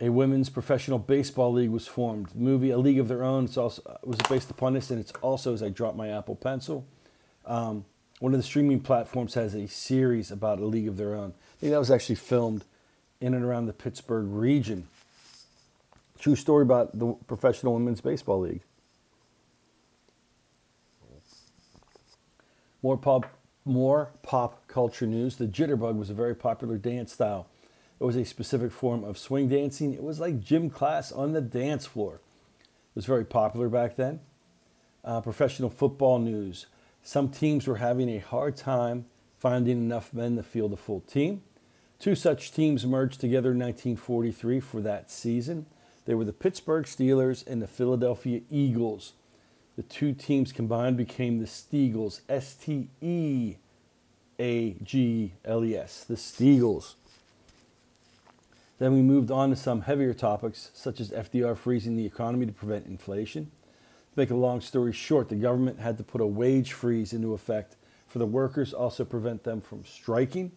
a 0.00 0.08
women's 0.08 0.48
professional 0.48 0.98
baseball 0.98 1.52
league 1.52 1.70
was 1.70 1.86
formed. 1.86 2.28
The 2.28 2.38
movie 2.38 2.70
A 2.70 2.78
League 2.78 2.98
of 2.98 3.08
Their 3.08 3.22
Own 3.22 3.48
also, 3.56 3.98
was 4.02 4.18
based 4.28 4.50
upon 4.50 4.72
this, 4.72 4.90
and 4.90 4.98
it's 4.98 5.12
also 5.20 5.52
as 5.52 5.62
I 5.62 5.68
drop 5.68 5.94
my 5.94 6.08
Apple 6.08 6.36
Pencil. 6.36 6.86
Um, 7.44 7.84
one 8.18 8.32
of 8.32 8.38
the 8.38 8.44
streaming 8.44 8.80
platforms 8.80 9.34
has 9.34 9.54
a 9.54 9.66
series 9.66 10.30
about 10.30 10.58
A 10.58 10.64
League 10.64 10.88
of 10.88 10.96
Their 10.96 11.14
Own. 11.14 11.30
I 11.30 11.56
think 11.60 11.72
that 11.72 11.78
was 11.78 11.90
actually 11.90 12.14
filmed 12.14 12.64
in 13.20 13.34
and 13.34 13.44
around 13.44 13.66
the 13.66 13.72
Pittsburgh 13.72 14.26
region. 14.28 14.88
True 16.18 16.36
story 16.36 16.62
about 16.62 16.98
the 16.98 17.14
professional 17.26 17.74
women's 17.74 18.00
baseball 18.00 18.40
league. 18.40 18.62
More 22.82 22.96
pop, 22.96 23.26
more 23.64 24.10
pop 24.22 24.66
culture 24.68 25.06
news. 25.06 25.36
The 25.36 25.46
jitterbug 25.46 25.96
was 25.96 26.10
a 26.10 26.14
very 26.14 26.34
popular 26.34 26.76
dance 26.76 27.12
style 27.12 27.46
it 28.00 28.04
was 28.04 28.16
a 28.16 28.24
specific 28.24 28.72
form 28.72 29.04
of 29.04 29.18
swing 29.18 29.48
dancing. 29.48 29.92
It 29.92 30.02
was 30.02 30.18
like 30.18 30.40
gym 30.40 30.70
class 30.70 31.12
on 31.12 31.32
the 31.32 31.42
dance 31.42 31.84
floor. 31.84 32.14
It 32.60 32.96
was 32.96 33.04
very 33.04 33.26
popular 33.26 33.68
back 33.68 33.96
then. 33.96 34.20
Uh, 35.04 35.20
professional 35.20 35.68
football 35.68 36.18
news. 36.18 36.66
Some 37.02 37.28
teams 37.28 37.66
were 37.66 37.76
having 37.76 38.08
a 38.08 38.18
hard 38.18 38.56
time 38.56 39.04
finding 39.38 39.78
enough 39.78 40.14
men 40.14 40.36
to 40.36 40.42
field 40.42 40.72
a 40.72 40.76
full 40.76 41.00
team. 41.00 41.42
Two 41.98 42.14
such 42.14 42.52
teams 42.52 42.86
merged 42.86 43.20
together 43.20 43.52
in 43.52 43.58
1943 43.58 44.60
for 44.60 44.80
that 44.80 45.10
season. 45.10 45.66
They 46.06 46.14
were 46.14 46.24
the 46.24 46.32
Pittsburgh 46.32 46.86
Steelers 46.86 47.46
and 47.46 47.60
the 47.60 47.66
Philadelphia 47.66 48.40
Eagles. 48.50 49.12
The 49.80 49.86
two 49.86 50.12
teams 50.12 50.52
combined 50.52 50.98
became 50.98 51.38
the 51.38 51.46
Steagles, 51.46 52.20
S 52.28 52.52
T 52.52 52.90
E 53.00 53.56
A 54.38 54.72
G 54.82 55.32
L 55.42 55.64
E 55.64 55.74
S, 55.74 56.04
the 56.04 56.16
Steagles. 56.16 56.96
Then 58.78 58.92
we 58.92 59.00
moved 59.00 59.30
on 59.30 59.48
to 59.48 59.56
some 59.56 59.80
heavier 59.80 60.12
topics, 60.12 60.70
such 60.74 61.00
as 61.00 61.12
FDR 61.12 61.56
freezing 61.56 61.96
the 61.96 62.04
economy 62.04 62.44
to 62.44 62.52
prevent 62.52 62.88
inflation. 62.88 63.46
To 64.12 64.20
make 64.20 64.30
a 64.30 64.34
long 64.34 64.60
story 64.60 64.92
short, 64.92 65.30
the 65.30 65.34
government 65.34 65.78
had 65.78 65.96
to 65.96 66.04
put 66.04 66.20
a 66.20 66.26
wage 66.26 66.74
freeze 66.74 67.14
into 67.14 67.32
effect 67.32 67.76
for 68.06 68.18
the 68.18 68.26
workers, 68.26 68.74
also 68.74 69.02
prevent 69.06 69.44
them 69.44 69.62
from 69.62 69.86
striking, 69.86 70.52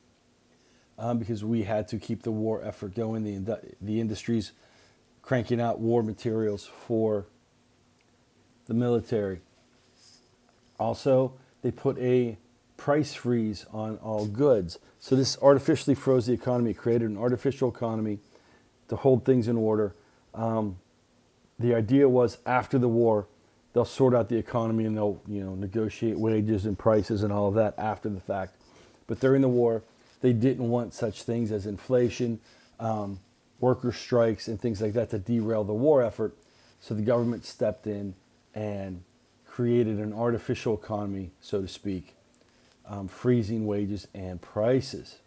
um, 0.99 1.17
because 1.17 1.45
we 1.45 1.63
had 1.63 1.87
to 1.87 1.97
keep 1.97 2.23
the 2.23 2.31
war 2.31 2.61
effort 2.61 2.93
going. 2.93 3.23
The, 3.23 3.61
the 3.79 4.01
industries 4.01 4.51
cranking 5.21 5.61
out 5.61 5.79
war 5.79 6.03
materials 6.03 6.65
for 6.65 7.25
the 8.67 8.73
military. 8.73 9.41
Also, 10.79 11.33
they 11.61 11.71
put 11.71 11.97
a 11.99 12.37
price 12.77 13.13
freeze 13.13 13.65
on 13.71 13.97
all 13.97 14.25
goods. 14.25 14.79
So 14.99 15.15
this 15.15 15.37
artificially 15.41 15.95
froze 15.95 16.25
the 16.25 16.33
economy, 16.33 16.73
created 16.73 17.09
an 17.09 17.17
artificial 17.17 17.69
economy 17.69 18.19
to 18.89 18.95
hold 18.95 19.25
things 19.25 19.47
in 19.47 19.57
order. 19.57 19.95
Um, 20.33 20.77
the 21.59 21.73
idea 21.75 22.09
was 22.09 22.39
after 22.45 22.77
the 22.77 22.87
war, 22.87 23.27
they'll 23.73 23.85
sort 23.85 24.13
out 24.13 24.29
the 24.29 24.37
economy 24.37 24.85
and 24.85 24.95
they'll 24.95 25.21
you 25.27 25.43
know 25.43 25.55
negotiate 25.55 26.17
wages 26.17 26.65
and 26.65 26.77
prices 26.77 27.23
and 27.23 27.31
all 27.31 27.47
of 27.47 27.55
that 27.55 27.73
after 27.77 28.09
the 28.09 28.19
fact. 28.19 28.55
But 29.07 29.19
during 29.19 29.41
the 29.41 29.49
war, 29.49 29.83
they 30.21 30.33
didn't 30.33 30.69
want 30.69 30.93
such 30.93 31.23
things 31.23 31.51
as 31.51 31.65
inflation, 31.65 32.39
um, 32.79 33.19
worker 33.59 33.91
strikes, 33.91 34.47
and 34.47 34.59
things 34.59 34.81
like 34.81 34.93
that 34.93 35.09
to 35.11 35.19
derail 35.19 35.63
the 35.63 35.73
war 35.73 36.01
effort. 36.01 36.35
So 36.81 36.93
the 36.93 37.01
government 37.01 37.45
stepped 37.45 37.87
in 37.87 38.15
and 38.53 39.03
created 39.45 39.99
an 39.99 40.13
artificial 40.13 40.73
economy, 40.73 41.31
so 41.41 41.61
to 41.61 41.67
speak, 41.67 42.15
um, 42.87 43.07
freezing 43.07 43.65
wages 43.65 44.07
and 44.13 44.41
prices. 44.41 45.19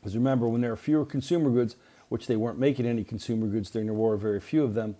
Because 0.00 0.14
remember, 0.14 0.46
when 0.48 0.60
there 0.60 0.72
are 0.72 0.76
fewer 0.76 1.06
consumer 1.06 1.50
goods, 1.50 1.76
which 2.08 2.26
they 2.26 2.36
weren't 2.36 2.58
making 2.58 2.84
any 2.84 3.02
consumer 3.02 3.46
goods 3.46 3.70
during 3.70 3.86
the 3.86 3.94
war, 3.94 4.16
very 4.16 4.40
few 4.40 4.62
of 4.62 4.74
them, 4.74 4.96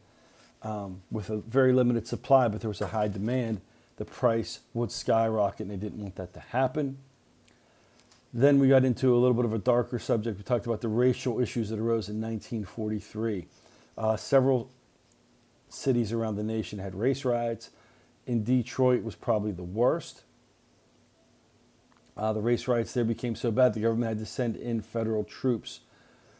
um, 0.63 1.03
with 1.11 1.29
a 1.29 1.37
very 1.37 1.73
limited 1.73 2.07
supply, 2.07 2.49
but 2.49 2.63
there 2.63 2.69
was 2.71 2.81
a 2.81 2.89
high 2.89 3.09
demand, 3.09 3.61
the 3.97 4.05
price 4.05 4.61
would 4.73 4.91
skyrocket, 4.91 5.61
and 5.61 5.71
they 5.71 5.77
didn't 5.77 6.01
want 6.01 6.17
that 6.17 6.33
to 6.33 6.41
happen. 6.41 6.97
Then 8.33 8.59
we 8.59 8.69
got 8.69 8.85
into 8.85 9.15
a 9.15 9.19
little 9.19 9.35
bit 9.35 9.45
of 9.45 9.53
a 9.53 9.59
darker 9.59 9.99
subject. 9.99 10.39
We 10.39 10.43
talked 10.43 10.67
about 10.67 10.81
the 10.81 10.89
racial 10.89 11.39
issues 11.39 11.69
that 11.69 11.79
arose 11.79 12.09
in 12.09 12.21
1943. 12.21 13.47
Uh, 13.97 14.17
several 14.17 14.71
cities 15.75 16.13
around 16.13 16.37
the 16.37 16.43
nation 16.43 16.79
had 16.79 16.95
race 16.95 17.25
riots. 17.25 17.71
In 18.27 18.45
Detroit 18.45 19.03
was 19.03 19.15
probably 19.15 19.53
the 19.53 19.63
worst. 19.63 20.23
Uh, 22.17 22.33
the 22.33 22.41
race 22.41 22.69
riots 22.69 22.95
there 22.95 23.05
became 23.05 23.35
so 23.35 23.51
bad 23.51 23.75
the 23.75 23.81
government 23.81 24.09
had 24.09 24.19
to 24.19 24.27
send 24.27 24.57
in 24.57 24.81
federal 24.81 25.25
troops. 25.25 25.81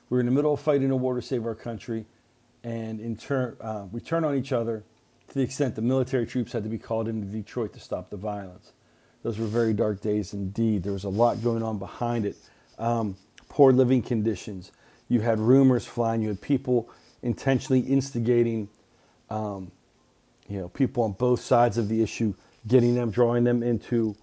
We 0.09 0.17
were 0.17 0.21
in 0.21 0.27
the 0.27 0.33
middle 0.33 0.55
of 0.55 0.61
fighting 0.61 0.91
a 0.91 0.97
war 0.97 1.15
to 1.17 1.23
save 1.23 1.45
our 1.47 1.55
country, 1.55 2.07
and 2.63 3.01
in 3.01 3.17
turn, 3.17 3.57
uh, 3.61 3.87
we 3.91 4.01
turned 4.01 4.25
on 4.25 4.37
each 4.37 4.53
other 4.53 4.85
to 5.29 5.35
the 5.35 5.43
extent 5.43 5.75
the 5.75 5.83
military 5.83 6.27
troops 6.27 6.53
had 6.53 6.63
to 6.63 6.69
be 6.69 6.79
called 6.79 7.09
into 7.09 7.27
Detroit 7.27 7.73
to 7.73 7.81
stop 7.81 8.11
the 8.11 8.17
violence. 8.17 8.73
Those 9.23 9.39
were 9.39 9.47
very 9.47 9.73
dark 9.73 10.01
days 10.01 10.35
indeed. 10.35 10.83
There 10.83 10.93
was 10.93 11.05
a 11.05 11.09
lot 11.09 11.43
going 11.43 11.63
on 11.63 11.79
behind 11.79 12.27
it. 12.27 12.37
Um, 12.79 13.17
poor 13.49 13.73
living 13.73 14.03
conditions. 14.03 14.71
You 15.09 15.21
had 15.21 15.41
rumors 15.41 15.87
flying. 15.87 16.23
You 16.23 16.29
had 16.29 16.41
people 16.41 16.89
intentionally 17.23 17.81
instigating, 17.81 18.69
um, 19.31 19.71
you 20.49 20.59
know, 20.59 20.69
people 20.69 21.05
on 21.05 21.13
both 21.13 21.41
sides 21.41 21.79
of 21.79 21.89
the 21.89 22.03
issue, 22.03 22.35
getting 22.67 22.95
them, 22.95 23.11
drawing 23.11 23.45
them 23.45 23.63
into 23.63 24.17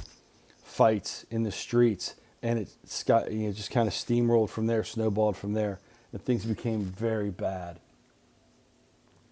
fights 0.63 1.25
in 1.29 1.43
the 1.43 1.51
streets, 1.51 2.15
and 2.41 2.59
it's 2.59 3.03
got, 3.03 3.31
you 3.31 3.47
know, 3.47 3.51
just 3.51 3.71
kind 3.71 3.87
of 3.87 3.93
steamrolled 3.93 4.49
from 4.49 4.67
there, 4.67 4.83
snowballed 4.83 5.37
from 5.37 5.53
there, 5.53 5.79
and 6.11 6.21
things 6.23 6.45
became 6.45 6.81
very 6.81 7.29
bad. 7.29 7.79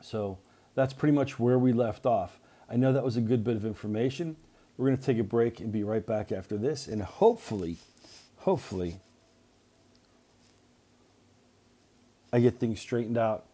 So 0.01 0.38
that's 0.75 0.93
pretty 0.93 1.13
much 1.13 1.39
where 1.39 1.59
we 1.59 1.73
left 1.73 2.05
off. 2.05 2.39
I 2.69 2.75
know 2.75 2.93
that 2.93 3.03
was 3.03 3.17
a 3.17 3.21
good 3.21 3.43
bit 3.43 3.55
of 3.55 3.65
information. 3.65 4.35
We're 4.77 4.88
going 4.88 4.97
to 4.97 5.03
take 5.03 5.17
a 5.17 5.23
break 5.23 5.59
and 5.59 5.71
be 5.71 5.83
right 5.83 6.05
back 6.05 6.31
after 6.31 6.57
this, 6.57 6.88
and 6.88 7.01
hopefully, 7.01 7.77
hopefully, 8.38 8.99
I 12.31 12.39
get 12.39 12.57
things 12.57 12.79
straightened 12.79 13.17
out 13.17 13.45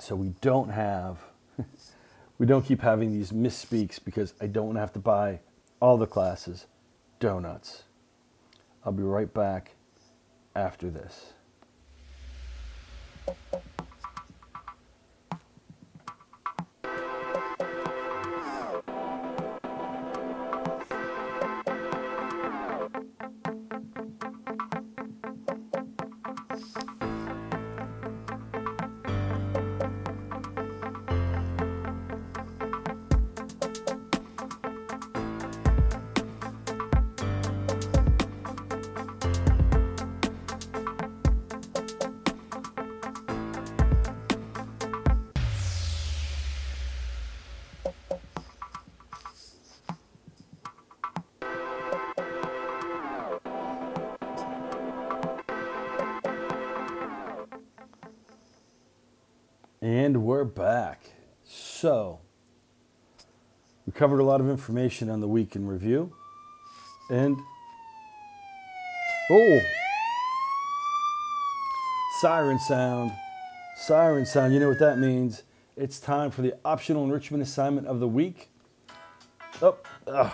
so 0.00 0.16
we 0.16 0.34
don't 0.40 0.70
have 0.70 1.18
we 2.38 2.46
don't 2.46 2.64
keep 2.64 2.80
having 2.80 3.12
these 3.12 3.32
misspeaks 3.32 4.02
because 4.02 4.34
I 4.40 4.46
don't 4.46 4.76
have 4.76 4.92
to 4.94 4.98
buy 4.98 5.40
all 5.80 5.96
the 5.96 6.06
classes, 6.06 6.66
donuts. 7.18 7.84
I'll 8.84 8.92
be 8.92 9.02
right 9.02 9.32
back 9.32 9.74
after 10.54 10.90
this. 10.90 11.32
And 59.82 60.24
we're 60.24 60.44
back. 60.44 61.12
So, 61.42 62.20
we 63.86 63.94
covered 63.94 64.18
a 64.18 64.24
lot 64.24 64.42
of 64.42 64.50
information 64.50 65.08
on 65.08 65.20
the 65.20 65.28
week 65.28 65.56
in 65.56 65.66
review. 65.66 66.12
And, 67.08 67.38
oh, 69.30 69.60
siren 72.20 72.58
sound. 72.58 73.12
Siren 73.78 74.26
sound. 74.26 74.52
You 74.52 74.60
know 74.60 74.68
what 74.68 74.80
that 74.80 74.98
means? 74.98 75.44
It's 75.78 75.98
time 75.98 76.30
for 76.30 76.42
the 76.42 76.52
optional 76.62 77.02
enrichment 77.02 77.42
assignment 77.42 77.86
of 77.86 78.00
the 78.00 78.08
week. 78.08 78.50
Oh, 79.62 79.78
ugh, 80.06 80.32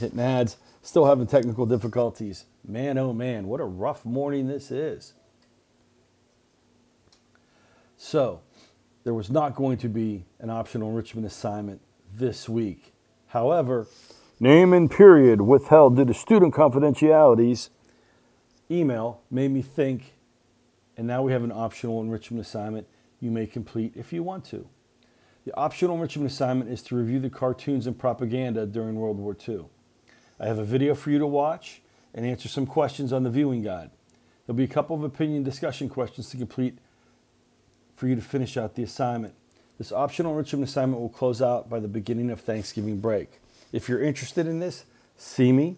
hitting 0.00 0.18
ads. 0.18 0.56
Still 0.82 1.04
having 1.04 1.28
technical 1.28 1.66
difficulties. 1.66 2.46
Man, 2.66 2.98
oh 2.98 3.12
man, 3.12 3.46
what 3.46 3.60
a 3.60 3.64
rough 3.64 4.04
morning 4.04 4.48
this 4.48 4.72
is. 4.72 5.12
So, 7.96 8.40
there 9.06 9.14
was 9.14 9.30
not 9.30 9.54
going 9.54 9.78
to 9.78 9.88
be 9.88 10.24
an 10.40 10.50
optional 10.50 10.88
enrichment 10.88 11.24
assignment 11.24 11.80
this 12.12 12.48
week. 12.48 12.92
However, 13.28 13.86
name 14.40 14.72
and 14.72 14.90
period 14.90 15.40
withheld 15.42 15.94
due 15.94 16.04
to 16.06 16.12
student 16.12 16.52
confidentialities 16.52 17.70
email 18.68 19.20
made 19.30 19.52
me 19.52 19.62
think, 19.62 20.14
and 20.96 21.06
now 21.06 21.22
we 21.22 21.30
have 21.30 21.44
an 21.44 21.52
optional 21.52 22.00
enrichment 22.00 22.44
assignment 22.44 22.88
you 23.20 23.30
may 23.30 23.46
complete 23.46 23.92
if 23.94 24.12
you 24.12 24.24
want 24.24 24.44
to. 24.46 24.68
The 25.44 25.54
optional 25.56 25.94
enrichment 25.94 26.28
assignment 26.28 26.68
is 26.68 26.82
to 26.82 26.96
review 26.96 27.20
the 27.20 27.30
cartoons 27.30 27.86
and 27.86 27.96
propaganda 27.96 28.66
during 28.66 28.96
World 28.96 29.18
War 29.18 29.36
II. 29.48 29.66
I 30.40 30.46
have 30.46 30.58
a 30.58 30.64
video 30.64 30.96
for 30.96 31.12
you 31.12 31.20
to 31.20 31.28
watch 31.28 31.80
and 32.12 32.26
answer 32.26 32.48
some 32.48 32.66
questions 32.66 33.12
on 33.12 33.22
the 33.22 33.30
viewing 33.30 33.62
guide. 33.62 33.90
There'll 34.46 34.56
be 34.56 34.64
a 34.64 34.66
couple 34.66 34.96
of 34.96 35.04
opinion 35.04 35.44
discussion 35.44 35.88
questions 35.88 36.28
to 36.30 36.36
complete 36.36 36.78
for 37.96 38.06
you 38.06 38.14
to 38.14 38.22
finish 38.22 38.56
out 38.56 38.74
the 38.74 38.82
assignment. 38.82 39.34
This 39.78 39.92
optional 39.92 40.32
enrichment 40.32 40.64
assignment 40.64 41.00
will 41.00 41.08
close 41.08 41.42
out 41.42 41.68
by 41.68 41.80
the 41.80 41.88
beginning 41.88 42.30
of 42.30 42.40
Thanksgiving 42.40 43.00
break. 43.00 43.40
If 43.72 43.88
you're 43.88 44.02
interested 44.02 44.46
in 44.46 44.60
this, 44.60 44.84
see 45.16 45.52
me 45.52 45.76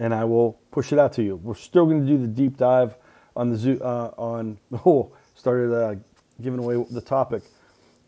and 0.00 0.14
I 0.14 0.24
will 0.24 0.58
push 0.70 0.92
it 0.92 0.98
out 0.98 1.12
to 1.12 1.22
you. 1.22 1.36
We're 1.36 1.54
still 1.54 1.84
going 1.84 2.00
to 2.00 2.06
do 2.06 2.18
the 2.18 2.26
deep 2.26 2.56
dive 2.56 2.96
on 3.36 3.50
the 3.50 3.56
zoo, 3.56 3.78
uh, 3.82 4.10
on, 4.16 4.58
oh, 4.86 5.12
started 5.36 5.72
uh, 5.72 5.94
giving 6.42 6.58
away 6.58 6.82
the 6.90 7.02
topic 7.02 7.42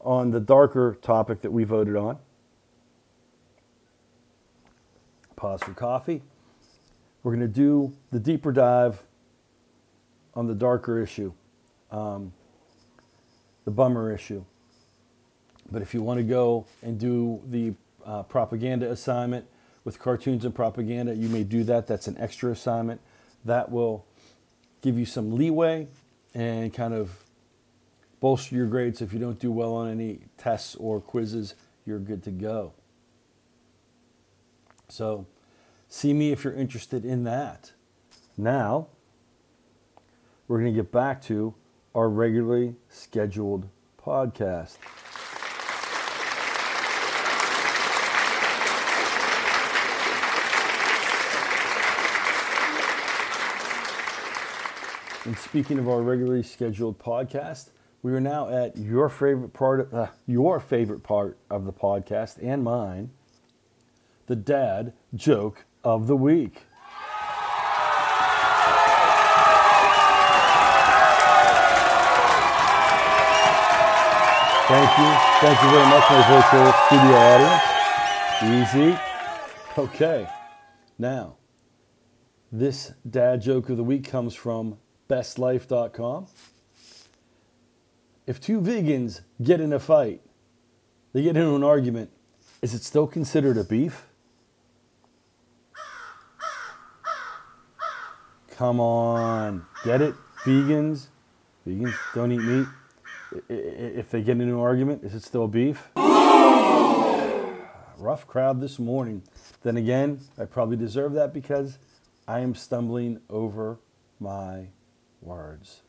on 0.00 0.30
the 0.30 0.40
darker 0.40 0.96
topic 1.00 1.42
that 1.42 1.52
we 1.52 1.64
voted 1.64 1.94
on. 1.94 2.18
Pause 5.36 5.62
for 5.62 5.74
coffee. 5.74 6.22
We're 7.22 7.36
going 7.36 7.46
to 7.46 7.54
do 7.54 7.94
the 8.10 8.18
deeper 8.18 8.52
dive 8.52 9.02
on 10.34 10.46
the 10.46 10.54
darker 10.54 11.00
issue. 11.00 11.34
Um, 11.90 12.32
the 13.64 13.70
bummer 13.70 14.12
issue. 14.12 14.44
But 15.70 15.82
if 15.82 15.94
you 15.94 16.02
want 16.02 16.18
to 16.18 16.24
go 16.24 16.66
and 16.82 16.98
do 16.98 17.40
the 17.48 17.74
uh, 18.04 18.24
propaganda 18.24 18.90
assignment 18.90 19.46
with 19.84 19.98
cartoons 19.98 20.44
and 20.44 20.54
propaganda, 20.54 21.14
you 21.14 21.28
may 21.28 21.44
do 21.44 21.64
that. 21.64 21.86
That's 21.86 22.06
an 22.06 22.16
extra 22.18 22.50
assignment. 22.50 23.00
That 23.44 23.70
will 23.70 24.04
give 24.82 24.98
you 24.98 25.06
some 25.06 25.36
leeway 25.36 25.88
and 26.34 26.72
kind 26.72 26.94
of 26.94 27.24
bolster 28.20 28.54
your 28.54 28.66
grades. 28.66 29.00
If 29.00 29.12
you 29.12 29.18
don't 29.18 29.38
do 29.38 29.50
well 29.50 29.74
on 29.74 29.90
any 29.90 30.20
tests 30.36 30.74
or 30.76 31.00
quizzes, 31.00 31.54
you're 31.84 31.98
good 31.98 32.22
to 32.24 32.30
go. 32.30 32.72
So, 34.88 35.26
see 35.88 36.12
me 36.12 36.32
if 36.32 36.44
you're 36.44 36.52
interested 36.54 37.04
in 37.04 37.24
that. 37.24 37.72
Now, 38.36 38.88
we're 40.46 40.60
going 40.60 40.74
to 40.74 40.82
get 40.82 40.92
back 40.92 41.22
to 41.22 41.54
our 41.94 42.08
regularly 42.08 42.74
scheduled 42.88 43.68
podcast. 44.02 44.78
And 55.24 55.38
speaking 55.38 55.78
of 55.78 55.88
our 55.88 56.02
regularly 56.02 56.42
scheduled 56.42 56.98
podcast, 56.98 57.70
we 58.02 58.12
are 58.12 58.20
now 58.20 58.48
at 58.48 58.76
your 58.76 59.08
favorite 59.08 59.52
part 59.52 59.78
of 59.80 59.94
uh, 59.94 60.06
your 60.26 60.58
favorite 60.58 61.04
part 61.04 61.38
of 61.48 61.64
the 61.64 61.72
podcast 61.72 62.42
and 62.42 62.64
mine, 62.64 63.10
the 64.26 64.34
dad 64.34 64.92
joke 65.14 65.64
of 65.84 66.08
the 66.08 66.16
week. 66.16 66.62
Thank 74.72 74.98
you. 74.98 75.04
Thank 75.42 75.62
you 75.62 75.70
very 75.70 75.84
much, 75.84 76.04
my 76.08 76.22
virtual 76.30 76.72
studio 76.86 77.16
audience. 77.28 78.72
Easy. 78.72 78.98
Okay. 79.76 80.26
Now, 80.98 81.36
this 82.50 82.94
dad 83.08 83.42
joke 83.42 83.68
of 83.68 83.76
the 83.76 83.84
week 83.84 84.08
comes 84.08 84.34
from 84.34 84.78
bestlife.com. 85.10 86.26
If 88.26 88.40
two 88.40 88.62
vegans 88.62 89.20
get 89.42 89.60
in 89.60 89.74
a 89.74 89.78
fight, 89.78 90.22
they 91.12 91.22
get 91.22 91.36
into 91.36 91.54
an 91.54 91.64
argument, 91.64 92.10
is 92.62 92.72
it 92.72 92.82
still 92.82 93.06
considered 93.06 93.58
a 93.58 93.64
beef? 93.64 94.06
Come 98.52 98.80
on. 98.80 99.66
Get 99.84 100.00
it? 100.00 100.14
Vegans? 100.46 101.08
Vegans 101.66 101.94
don't 102.14 102.32
eat 102.32 102.40
meat 102.40 102.66
if 103.48 104.10
they 104.10 104.22
get 104.22 104.32
into 104.32 104.54
an 104.54 104.60
argument, 104.60 105.04
is 105.04 105.14
it 105.14 105.22
still 105.22 105.48
beef? 105.48 105.90
Rough 107.96 108.26
crowd 108.26 108.60
this 108.60 108.78
morning. 108.78 109.22
Then 109.62 109.76
again, 109.76 110.20
I 110.38 110.44
probably 110.44 110.76
deserve 110.76 111.12
that 111.14 111.32
because 111.32 111.78
I 112.26 112.40
am 112.40 112.54
stumbling 112.54 113.20
over 113.30 113.78
my 114.18 114.68
words. 115.20 115.82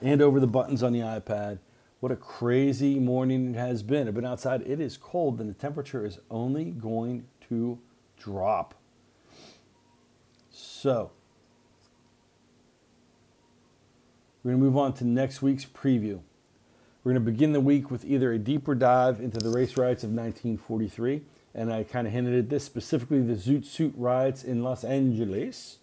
And 0.00 0.20
over 0.20 0.38
the 0.40 0.46
buttons 0.46 0.82
on 0.82 0.92
the 0.92 1.00
iPad. 1.00 1.58
What 2.00 2.12
a 2.12 2.16
crazy 2.16 2.98
morning 2.98 3.54
it 3.54 3.58
has 3.58 3.82
been. 3.82 4.06
I've 4.06 4.14
been 4.14 4.26
outside. 4.26 4.62
It 4.66 4.80
is 4.80 4.96
cold 4.96 5.40
and 5.40 5.48
the 5.48 5.54
temperature 5.54 6.04
is 6.04 6.18
only 6.30 6.66
going 6.66 7.26
to 7.48 7.78
drop. 8.18 8.74
So, 10.50 11.10
We're 14.46 14.52
going 14.52 14.60
to 14.60 14.66
move 14.66 14.76
on 14.76 14.92
to 14.92 15.04
next 15.04 15.42
week's 15.42 15.64
preview. 15.64 16.20
We're 17.02 17.14
going 17.14 17.24
to 17.24 17.32
begin 17.32 17.52
the 17.52 17.60
week 17.60 17.90
with 17.90 18.04
either 18.04 18.32
a 18.32 18.38
deeper 18.38 18.76
dive 18.76 19.18
into 19.18 19.40
the 19.40 19.50
race 19.50 19.76
riots 19.76 20.04
of 20.04 20.10
1943, 20.10 21.22
and 21.52 21.72
I 21.72 21.82
kind 21.82 22.06
of 22.06 22.12
hinted 22.12 22.38
at 22.38 22.48
this 22.48 22.62
specifically 22.62 23.20
the 23.22 23.32
Zoot 23.32 23.64
Suit 23.64 23.92
riots 23.96 24.44
in 24.44 24.62
Los 24.62 24.84
Angeles, 24.84 25.78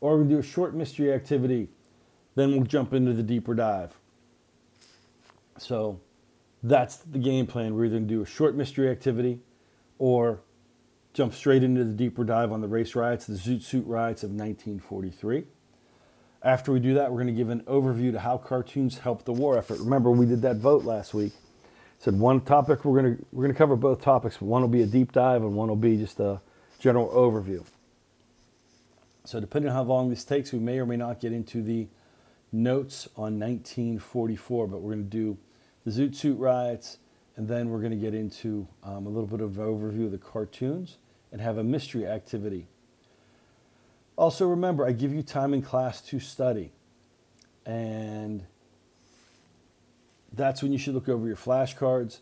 or 0.00 0.18
to 0.18 0.24
do 0.24 0.40
a 0.40 0.42
short 0.42 0.74
mystery 0.74 1.12
activity. 1.12 1.68
Then 2.34 2.50
we'll 2.50 2.64
jump 2.64 2.92
into 2.92 3.12
the 3.12 3.22
deeper 3.22 3.54
dive. 3.54 3.96
So 5.56 6.00
that's 6.64 6.96
the 6.96 7.20
game 7.20 7.46
plan. 7.46 7.76
We're 7.76 7.84
either 7.84 7.98
going 7.98 8.08
to 8.08 8.14
do 8.14 8.22
a 8.22 8.26
short 8.26 8.56
mystery 8.56 8.90
activity 8.90 9.38
or 10.00 10.40
jump 11.14 11.32
straight 11.32 11.62
into 11.62 11.84
the 11.84 11.92
deeper 11.92 12.24
dive 12.24 12.50
on 12.50 12.60
the 12.60 12.66
race 12.66 12.96
riots, 12.96 13.26
the 13.26 13.34
Zoot 13.34 13.62
Suit 13.62 13.86
riots 13.86 14.24
of 14.24 14.30
1943. 14.30 15.44
After 16.44 16.72
we 16.72 16.80
do 16.80 16.94
that, 16.94 17.10
we're 17.12 17.18
going 17.18 17.28
to 17.28 17.32
give 17.32 17.50
an 17.50 17.60
overview 17.62 18.10
to 18.12 18.18
how 18.18 18.36
cartoons 18.36 18.98
help 18.98 19.24
the 19.24 19.32
war 19.32 19.56
effort. 19.56 19.78
Remember, 19.78 20.10
we 20.10 20.26
did 20.26 20.42
that 20.42 20.56
vote 20.56 20.84
last 20.84 21.14
week. 21.14 21.32
Said 22.00 22.18
one 22.18 22.40
topic 22.40 22.84
we're 22.84 23.00
going 23.00 23.16
to 23.16 23.26
we're 23.30 23.44
going 23.44 23.54
to 23.54 23.58
cover 23.58 23.76
both 23.76 24.02
topics. 24.02 24.40
One 24.40 24.60
will 24.60 24.68
be 24.68 24.82
a 24.82 24.86
deep 24.86 25.12
dive, 25.12 25.42
and 25.42 25.54
one 25.54 25.68
will 25.68 25.76
be 25.76 25.96
just 25.96 26.18
a 26.18 26.40
general 26.80 27.08
overview. 27.10 27.64
So, 29.24 29.38
depending 29.38 29.70
on 29.70 29.76
how 29.76 29.84
long 29.84 30.10
this 30.10 30.24
takes, 30.24 30.52
we 30.52 30.58
may 30.58 30.80
or 30.80 30.86
may 30.86 30.96
not 30.96 31.20
get 31.20 31.32
into 31.32 31.62
the 31.62 31.86
notes 32.50 33.06
on 33.16 33.38
1944. 33.38 34.66
But 34.66 34.80
we're 34.80 34.94
going 34.94 35.04
to 35.04 35.10
do 35.10 35.38
the 35.84 35.92
Zoot 35.92 36.16
Suit 36.16 36.36
riots, 36.40 36.98
and 37.36 37.46
then 37.46 37.70
we're 37.70 37.78
going 37.78 37.92
to 37.92 37.96
get 37.96 38.14
into 38.14 38.66
um, 38.82 39.06
a 39.06 39.08
little 39.08 39.28
bit 39.28 39.40
of 39.40 39.58
an 39.58 39.64
overview 39.64 40.06
of 40.06 40.10
the 40.10 40.18
cartoons 40.18 40.96
and 41.30 41.40
have 41.40 41.56
a 41.56 41.62
mystery 41.62 42.04
activity. 42.04 42.66
Also, 44.16 44.46
remember, 44.46 44.86
I 44.86 44.92
give 44.92 45.12
you 45.12 45.22
time 45.22 45.54
in 45.54 45.62
class 45.62 46.00
to 46.02 46.20
study. 46.20 46.72
And 47.64 48.44
that's 50.32 50.62
when 50.62 50.72
you 50.72 50.78
should 50.78 50.94
look 50.94 51.08
over 51.08 51.26
your 51.26 51.36
flashcards. 51.36 52.18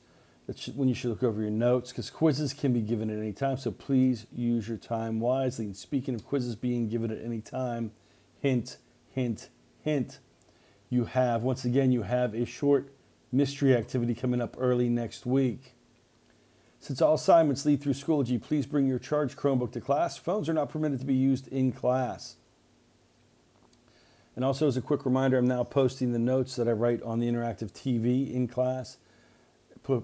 That's 0.47 0.69
when 0.69 0.89
you 0.89 0.95
should 0.95 1.11
look 1.11 1.23
over 1.23 1.41
your 1.41 1.51
notes 1.51 1.91
because 1.91 2.11
quizzes 2.11 2.53
can 2.53 2.73
be 2.73 2.81
given 2.81 3.11
at 3.11 3.19
any 3.19 3.33
time. 3.33 3.57
So 3.57 3.71
please 3.71 4.27
use 4.33 4.69
your 4.69 4.77
time 4.77 5.21
wisely. 5.21 5.67
And 5.67 5.77
speaking 5.77 6.15
of 6.15 6.25
quizzes 6.25 6.57
being 6.57 6.89
given 6.89 7.11
at 7.11 7.23
any 7.23 7.41
time, 7.41 7.93
hint, 8.41 8.79
hint, 9.11 9.49
hint. 9.83 10.19
You 10.89 11.05
have, 11.05 11.43
once 11.43 11.65
again, 11.65 11.93
you 11.93 12.03
have 12.03 12.35
a 12.35 12.45
short 12.45 12.93
mystery 13.31 13.77
activity 13.77 14.15
coming 14.15 14.41
up 14.41 14.57
early 14.59 14.89
next 14.89 15.25
week. 15.25 15.75
Since 16.81 17.03
all 17.03 17.15
assignments 17.15 17.67
lead 17.67 17.83
through 17.83 17.93
Schoology, 17.93 18.43
please 18.43 18.65
bring 18.65 18.87
your 18.87 18.99
charged 18.99 19.37
Chromebook 19.37 19.73
to 19.73 19.81
class. 19.83 20.17
Phones 20.17 20.49
are 20.49 20.55
not 20.55 20.71
permitted 20.71 20.99
to 21.01 21.07
be 21.07 21.15
used 21.15 21.47
in 21.49 21.73
class. 21.73 22.37
And 24.35 24.45
also, 24.45 24.67
as 24.67 24.79
a 24.79 24.81
quick 24.81 25.05
reminder, 25.05 25.37
I'm 25.37 25.47
now 25.47 25.63
posting 25.63 26.13
the 26.13 26.19
notes 26.19 26.57
that 26.57 26.67
I 26.69 26.73
write 26.73 27.03
on 27.03 27.21
the 27.21 27.29
interactive 27.29 27.73
TV 27.73 28.33
in 28.33 28.49
class, 28.49 28.97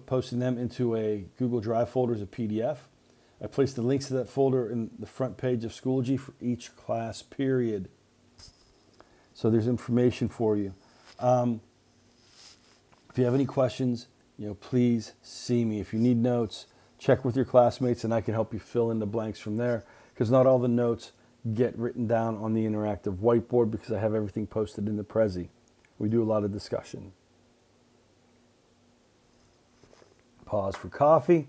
posting 0.05 0.39
them 0.39 0.59
into 0.59 0.95
a 0.95 1.25
Google 1.39 1.61
Drive 1.61 1.89
folder 1.89 2.15
as 2.15 2.21
a 2.21 2.27
PDF. 2.27 2.79
I 3.43 3.47
place 3.47 3.73
the 3.73 3.83
links 3.83 4.09
to 4.09 4.15
that 4.15 4.29
folder 4.29 4.69
in 4.69 4.91
the 4.99 5.07
front 5.07 5.39
page 5.39 5.65
of 5.65 5.73
Schoology 5.73 6.21
for 6.21 6.35
each 6.43 6.77
class 6.77 7.23
period. 7.23 7.89
So 9.33 9.49
there's 9.49 9.69
information 9.69 10.29
for 10.29 10.57
you. 10.57 10.75
Um, 11.19 11.63
if 13.11 13.17
you 13.17 13.25
have 13.25 13.35
any 13.35 13.47
questions, 13.47 14.09
you 14.39 14.49
know, 14.49 14.55
please 14.55 15.15
see 15.23 15.65
me. 15.65 15.81
If 15.81 15.93
you 15.93 15.99
need 15.99 16.19
notes, 16.19 16.67
check 16.99 17.25
with 17.25 17.37
your 17.37 17.45
classmates 17.45 18.05
and 18.05 18.13
I 18.13 18.21
can 18.21 18.35
help 18.35 18.53
you 18.53 18.59
fill 18.59 18.91
in 18.91 18.99
the 18.99 19.07
blanks 19.07 19.39
from 19.39 19.57
there 19.57 19.85
because 20.13 20.31
not 20.31 20.47
all 20.47 20.59
the 20.59 20.69
notes 20.69 21.13
get 21.55 21.77
written 21.79 22.07
down 22.07 22.37
on 22.37 22.53
the 22.53 22.67
interactive 22.67 23.19
whiteboard 23.19 23.71
because 23.71 23.93
I 23.93 24.01
have 24.01 24.15
everything 24.15 24.47
posted 24.47 24.89
in 24.89 24.97
the 24.97 25.05
Prezi. 25.05 25.49
We 25.99 26.09
do 26.09 26.23
a 26.23 26.25
lot 26.25 26.45
of 26.45 26.53
discussion. 26.53 27.13
Pause 30.45 30.77
for 30.77 30.89
coffee. 30.89 31.49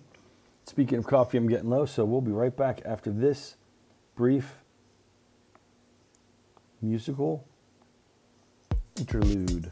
Speaking 0.66 0.98
of 0.98 1.08
coffee, 1.08 1.38
I'm 1.38 1.48
getting 1.48 1.70
low, 1.70 1.86
so 1.86 2.04
we'll 2.04 2.22
be 2.22 2.32
right 2.32 2.56
back 2.56 2.82
after 2.86 3.12
this 3.12 3.56
brief 4.16 4.56
musical 6.82 7.46
interlude. 8.98 9.72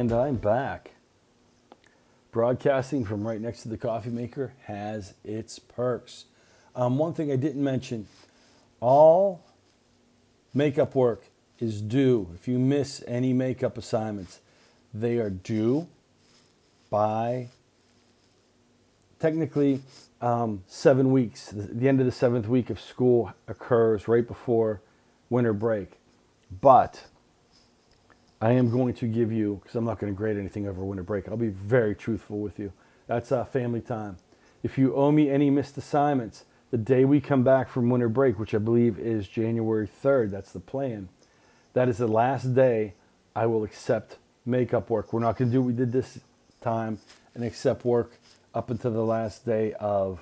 And 0.00 0.12
I'm 0.12 0.36
back. 0.36 0.92
Broadcasting 2.32 3.04
from 3.04 3.28
right 3.28 3.38
next 3.38 3.64
to 3.64 3.68
the 3.68 3.76
coffee 3.76 4.08
maker 4.08 4.54
has 4.64 5.12
its 5.22 5.58
perks. 5.58 6.24
Um, 6.74 6.96
one 6.96 7.12
thing 7.12 7.30
I 7.30 7.36
didn't 7.36 7.62
mention 7.62 8.06
all 8.80 9.44
makeup 10.54 10.94
work 10.94 11.26
is 11.58 11.82
due. 11.82 12.30
If 12.34 12.48
you 12.48 12.58
miss 12.58 13.04
any 13.06 13.34
makeup 13.34 13.76
assignments, 13.76 14.40
they 14.94 15.18
are 15.18 15.28
due 15.28 15.86
by 16.88 17.48
technically 19.18 19.82
um, 20.22 20.64
seven 20.66 21.12
weeks. 21.12 21.50
The, 21.54 21.90
end 21.90 22.00
of 22.00 22.06
the 22.06 22.12
seventh 22.12 22.48
week 22.48 22.70
of 22.70 22.80
school 22.80 23.34
occurs 23.46 24.08
right 24.08 24.26
before 24.26 24.80
winter 25.28 25.52
break. 25.52 25.98
But 26.62 27.04
I 28.40 28.52
am 28.52 28.70
going 28.70 28.94
to 28.94 29.06
give 29.06 29.30
you, 29.30 29.60
because 29.62 29.76
I'm 29.76 29.84
not 29.84 29.98
going 29.98 30.12
to 30.12 30.16
grade 30.16 30.38
anything 30.38 30.66
over 30.66 30.82
winter 30.82 31.02
break, 31.02 31.28
I'll 31.28 31.36
be 31.36 31.48
very 31.48 31.94
truthful 31.94 32.40
with 32.40 32.58
you. 32.58 32.72
That's 33.06 33.32
uh, 33.32 33.44
family 33.44 33.80
time. 33.80 34.16
If 34.62 34.78
you 34.78 34.94
owe 34.94 35.12
me 35.12 35.28
any 35.28 35.50
missed 35.50 35.76
assignments, 35.76 36.44
the 36.70 36.78
day 36.78 37.04
we 37.04 37.20
come 37.20 37.42
back 37.42 37.68
from 37.68 37.90
winter 37.90 38.08
break, 38.08 38.38
which 38.38 38.54
I 38.54 38.58
believe 38.58 38.98
is 38.98 39.28
January 39.28 39.88
3rd, 39.88 40.30
that's 40.30 40.52
the 40.52 40.60
plan, 40.60 41.08
that 41.74 41.88
is 41.88 41.98
the 41.98 42.08
last 42.08 42.54
day 42.54 42.94
I 43.36 43.46
will 43.46 43.62
accept 43.62 44.16
makeup 44.46 44.88
work. 44.88 45.12
We're 45.12 45.20
not 45.20 45.36
going 45.36 45.50
to 45.50 45.52
do 45.52 45.60
what 45.60 45.68
we 45.68 45.72
did 45.72 45.92
this 45.92 46.20
time 46.60 46.98
and 47.34 47.44
accept 47.44 47.84
work 47.84 48.18
up 48.54 48.70
until 48.70 48.90
the 48.90 49.04
last 49.04 49.44
day 49.44 49.74
of 49.74 50.20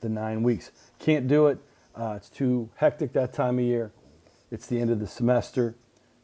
the 0.00 0.08
nine 0.08 0.42
weeks. 0.42 0.70
Can't 0.98 1.28
do 1.28 1.46
it. 1.46 1.58
Uh, 1.94 2.14
it's 2.16 2.28
too 2.28 2.68
hectic 2.76 3.12
that 3.12 3.32
time 3.32 3.58
of 3.58 3.64
year. 3.64 3.92
It's 4.50 4.66
the 4.66 4.80
end 4.80 4.90
of 4.90 5.00
the 5.00 5.06
semester, 5.06 5.74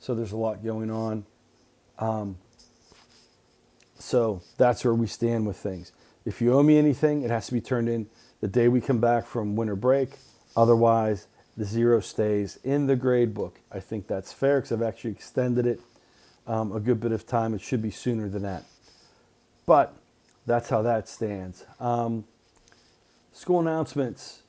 so 0.02 0.16
there's 0.16 0.32
a 0.32 0.36
lot 0.36 0.64
going 0.64 0.90
on. 0.90 1.24
Um, 2.00 2.36
so 4.00 4.42
that's 4.58 4.84
where 4.84 4.94
we 4.94 5.06
stand 5.06 5.46
with 5.46 5.56
things. 5.56 5.92
If 6.24 6.40
you 6.40 6.52
owe 6.54 6.62
me 6.64 6.76
anything, 6.76 7.22
it 7.22 7.30
has 7.30 7.46
to 7.46 7.52
be 7.52 7.60
turned 7.60 7.88
in 7.88 8.08
the 8.40 8.48
day 8.48 8.66
we 8.66 8.80
come 8.80 8.98
back 8.98 9.26
from 9.26 9.54
winter 9.54 9.76
break. 9.76 10.14
Otherwise, 10.56 11.28
the 11.56 11.64
zero 11.64 12.00
stays 12.00 12.58
in 12.64 12.88
the 12.88 12.96
grade 12.96 13.32
book. 13.32 13.60
I 13.70 13.78
think 13.78 14.08
that's 14.08 14.32
fair 14.32 14.58
because 14.58 14.72
I've 14.72 14.82
actually 14.82 15.12
extended 15.12 15.68
it 15.68 15.80
um, 16.48 16.72
a 16.72 16.80
good 16.80 16.98
bit 16.98 17.12
of 17.12 17.24
time. 17.24 17.54
It 17.54 17.60
should 17.60 17.80
be 17.80 17.92
sooner 17.92 18.28
than 18.28 18.42
that. 18.42 18.64
But 19.66 19.94
that's 20.46 20.68
how 20.68 20.82
that 20.82 21.08
stands. 21.08 21.64
Um, 21.78 22.24
school 23.32 23.60
announcements. 23.60 24.42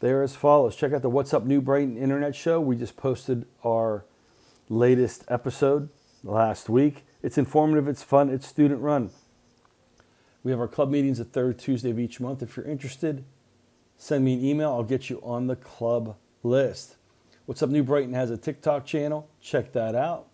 They're 0.00 0.22
as 0.22 0.34
follows. 0.34 0.76
Check 0.76 0.94
out 0.94 1.02
the 1.02 1.10
What's 1.10 1.34
Up 1.34 1.44
New 1.44 1.60
Brighton 1.60 1.98
Internet 1.98 2.34
Show. 2.34 2.58
We 2.58 2.74
just 2.74 2.96
posted 2.96 3.44
our 3.62 4.06
latest 4.68 5.24
episode 5.28 5.88
last 6.22 6.68
week. 6.68 7.04
It's 7.22 7.38
informative, 7.38 7.88
it's 7.88 8.02
fun, 8.02 8.28
it's 8.30 8.46
student 8.46 8.80
run. 8.80 9.10
We 10.44 10.50
have 10.50 10.60
our 10.60 10.68
club 10.68 10.90
meetings 10.90 11.18
the 11.18 11.24
third 11.24 11.58
Tuesday 11.58 11.90
of 11.90 11.98
each 11.98 12.20
month. 12.20 12.42
If 12.42 12.56
you're 12.56 12.66
interested, 12.66 13.24
send 13.96 14.24
me 14.24 14.34
an 14.34 14.44
email. 14.44 14.70
I'll 14.70 14.84
get 14.84 15.10
you 15.10 15.20
on 15.22 15.46
the 15.46 15.56
club 15.56 16.16
list. 16.42 16.96
What's 17.46 17.62
Up 17.62 17.70
New 17.70 17.82
Brighton 17.82 18.14
has 18.14 18.30
a 18.30 18.36
TikTok 18.36 18.86
channel. 18.86 19.28
Check 19.40 19.72
that 19.72 19.94
out. 19.94 20.26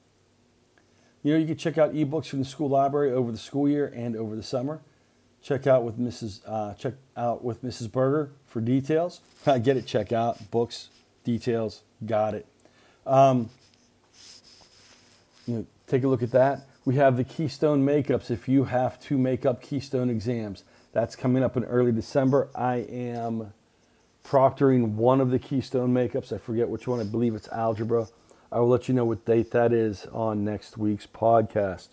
You 1.23 1.33
know, 1.33 1.39
you 1.39 1.47
can 1.47 1.57
check 1.57 1.79
out 1.79 1.95
ebooks 1.95 2.27
from 2.27 2.41
the 2.41 2.45
school 2.45 2.69
library 2.69 3.13
over 3.13 3.33
the 3.33 3.39
school 3.39 3.69
year 3.69 3.87
and 3.87 4.15
over 4.15 4.37
the 4.37 4.43
summer. 4.43 4.81
Check 5.43 5.67
out 5.67 5.85
with 5.85 5.99
Mrs. 5.99 6.41
Uh, 6.47 6.75
check 6.75 6.95
out 7.17 7.43
with 7.43 7.63
Mrs. 7.65 7.91
Berger 7.91 8.33
for 8.47 8.61
details. 8.61 9.21
I 9.47 9.59
get 9.59 9.77
it. 9.77 9.87
Check 9.87 10.13
out 10.13 10.51
books, 10.51 10.89
details. 11.23 11.83
Got 12.05 12.35
it. 12.35 12.47
Um, 13.07 13.49
you 15.47 15.55
know, 15.55 15.67
take 15.87 16.05
a 16.05 16.09
look 16.09 16.23
at 16.23 16.33
that. 16.33 16.67
We 16.85 16.97
have 16.97 17.17
the 17.17 17.25
Keystone 17.25 17.85
makeups 17.85 18.31
if 18.31 18.49
you 18.49 18.65
have 18.65 19.01
to 19.03 19.17
make 19.17 19.47
up 19.47 19.63
Keystone 19.63 20.11
exams. 20.11 20.65
That's 20.93 21.17
coming 21.17 21.43
up 21.43 21.57
in 21.57 21.65
early 21.65 21.93
December. 21.93 22.49
I 22.55 22.77
am 22.77 23.53
proctoring 24.25 24.93
one 24.95 25.21
of 25.21 25.31
the 25.31 25.39
Keystone 25.39 25.93
makeups. 25.93 26.33
I 26.33 26.39
forget 26.39 26.69
which 26.69 26.87
one. 26.87 27.01
I 27.01 27.05
believe 27.05 27.35
it's 27.35 27.49
algebra. 27.49 28.09
I 28.53 28.61
will 28.61 28.69
let 28.69 28.89
you 28.89 28.95
know 28.95 29.05
what 29.05 29.25
date 29.25 29.51
that 29.51 29.73
is 29.73 30.07
on 30.13 30.45
next 30.45 30.79
week's 30.79 31.07
podcast. 31.07 31.89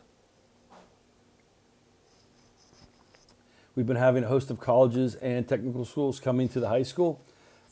We've 3.75 3.87
been 3.87 3.95
having 3.95 4.25
a 4.25 4.27
host 4.27 4.51
of 4.51 4.59
colleges 4.59 5.15
and 5.15 5.47
technical 5.47 5.85
schools 5.85 6.19
coming 6.19 6.49
to 6.49 6.59
the 6.59 6.67
high 6.67 6.83
school. 6.83 7.21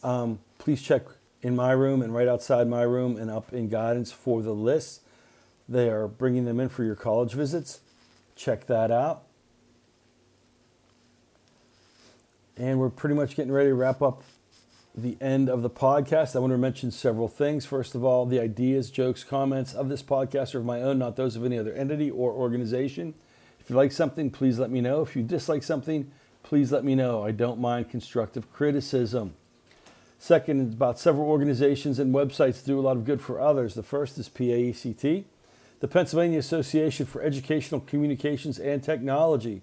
Um, 0.01 0.39
please 0.57 0.81
check 0.81 1.03
in 1.41 1.55
my 1.55 1.71
room 1.71 2.01
and 2.01 2.13
right 2.13 2.27
outside 2.27 2.67
my 2.67 2.83
room 2.83 3.17
and 3.17 3.29
up 3.29 3.53
in 3.53 3.69
guidance 3.69 4.11
for 4.11 4.41
the 4.41 4.53
list. 4.53 5.01
They 5.69 5.87
are 5.89 6.07
bringing 6.07 6.45
them 6.45 6.59
in 6.59 6.67
for 6.67 6.83
your 6.83 6.95
college 6.95 7.33
visits. 7.33 7.81
Check 8.35 8.65
that 8.65 8.89
out. 8.89 9.23
And 12.57 12.79
we're 12.79 12.89
pretty 12.89 13.15
much 13.15 13.35
getting 13.35 13.51
ready 13.51 13.69
to 13.69 13.75
wrap 13.75 14.01
up 14.01 14.23
the 14.95 15.15
end 15.21 15.47
of 15.47 15.61
the 15.61 15.69
podcast. 15.69 16.35
I 16.35 16.39
want 16.39 16.51
to 16.51 16.57
mention 16.57 16.89
several 16.89 17.27
things. 17.27 17.67
First 17.67 17.93
of 17.93 18.03
all, 18.03 18.25
the 18.25 18.39
ideas, 18.39 18.89
jokes, 18.89 19.23
comments 19.23 19.75
of 19.75 19.89
this 19.89 20.01
podcast 20.01 20.55
are 20.55 20.59
of 20.59 20.65
my 20.65 20.81
own, 20.81 20.97
not 20.97 21.15
those 21.15 21.35
of 21.35 21.45
any 21.45 21.59
other 21.59 21.71
entity 21.73 22.09
or 22.09 22.31
organization. 22.31 23.13
If 23.59 23.69
you 23.69 23.75
like 23.75 23.91
something, 23.91 24.31
please 24.31 24.57
let 24.57 24.71
me 24.71 24.81
know. 24.81 25.03
If 25.03 25.15
you 25.15 25.21
dislike 25.21 25.61
something, 25.61 26.11
please 26.41 26.71
let 26.71 26.83
me 26.83 26.95
know. 26.95 27.23
I 27.23 27.29
don't 27.29 27.61
mind 27.61 27.91
constructive 27.91 28.51
criticism. 28.51 29.35
Second, 30.17 30.73
about 30.73 30.99
several 30.99 31.27
organizations 31.29 31.99
and 31.99 32.13
websites 32.13 32.65
do 32.65 32.79
a 32.79 32.81
lot 32.81 32.97
of 32.97 33.05
good 33.05 33.21
for 33.21 33.39
others. 33.39 33.75
The 33.75 33.83
first 33.83 34.17
is 34.17 34.27
PAECT 34.27 35.25
the 35.79 35.87
Pennsylvania 35.87 36.39
Association 36.39 37.05
for 37.05 37.21
Educational 37.21 37.81
Communications 37.81 38.59
and 38.59 38.83
Technology. 38.83 39.61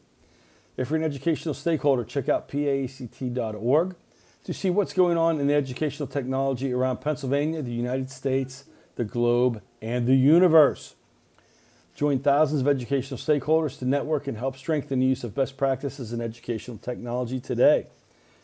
If 0.76 0.90
you're 0.90 0.98
an 0.98 1.04
educational 1.04 1.54
stakeholder, 1.54 2.04
check 2.04 2.28
out 2.28 2.48
paect.org 2.48 3.96
to 4.44 4.54
see 4.54 4.70
what's 4.70 4.92
going 4.92 5.18
on 5.18 5.40
in 5.40 5.46
the 5.46 5.54
educational 5.54 6.06
technology 6.06 6.72
around 6.72 7.00
Pennsylvania, 7.00 7.62
the 7.62 7.72
United 7.72 8.10
States, 8.10 8.64
the 8.94 9.04
globe, 9.04 9.62
and 9.82 10.06
the 10.06 10.14
universe. 10.14 10.94
Join 11.94 12.18
thousands 12.18 12.60
of 12.60 12.68
educational 12.68 13.18
stakeholders 13.18 13.78
to 13.78 13.86
network 13.86 14.26
and 14.26 14.36
help 14.36 14.56
strengthen 14.56 15.00
the 15.00 15.06
use 15.06 15.24
of 15.24 15.34
best 15.34 15.56
practices 15.56 16.12
in 16.12 16.20
educational 16.20 16.76
technology 16.76 17.40
today. 17.40 17.86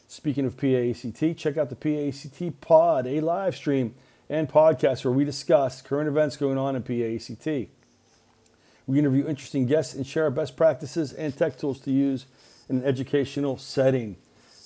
Speaking 0.09 0.45
of 0.45 0.57
PAECT, 0.57 1.37
check 1.37 1.57
out 1.57 1.71
the 1.71 1.77
PAECT 1.77 2.61
Pod, 2.61 3.07
a 3.07 3.21
live 3.21 3.55
stream 3.55 3.95
and 4.33 4.49
podcasts 4.49 5.05
where 5.05 5.13
we 5.13 5.27
discuss 5.27 5.83
current 5.83 6.09
events 6.09 6.39
going 6.39 6.57
on 6.57 6.75
in 6.75 6.83
PAECT. 6.83 7.69
We 8.87 8.99
interview 8.99 9.29
interesting 9.29 9.67
guests 9.67 9.95
and 9.95 10.07
share 10.07 10.25
our 10.25 10.31
best 10.31 10.57
practices 10.57 11.13
and 11.13 11.37
tech 11.37 11.59
tools 11.59 11.81
to 11.81 11.91
use 11.91 12.25
in 12.67 12.79
an 12.79 12.85
educational 12.85 13.59
setting. 13.59 14.17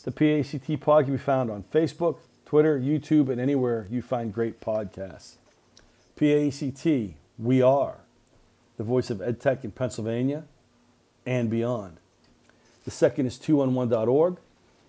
The 0.05 0.13
PAECT 0.13 0.81
pod 0.81 1.07
can 1.07 1.15
be 1.15 1.19
found 1.19 1.51
on 1.51 1.65
Facebook, 1.65 2.19
Twitter, 2.45 2.79
YouTube, 2.79 3.29
and 3.29 3.41
anywhere 3.41 3.89
you 3.91 4.03
find 4.03 4.33
great 4.33 4.61
podcasts. 4.61 5.35
PAECT, 6.17 7.15
we 7.37 7.61
are 7.61 7.97
the 8.77 8.85
voice 8.85 9.11
of 9.11 9.19
EdTech 9.19 9.65
in 9.65 9.73
Pennsylvania 9.73 10.45
and 11.27 11.51
beyond. 11.51 11.97
The 12.85 12.93
second 12.93 13.27
is 13.27 13.37
211.org. 13.37 14.37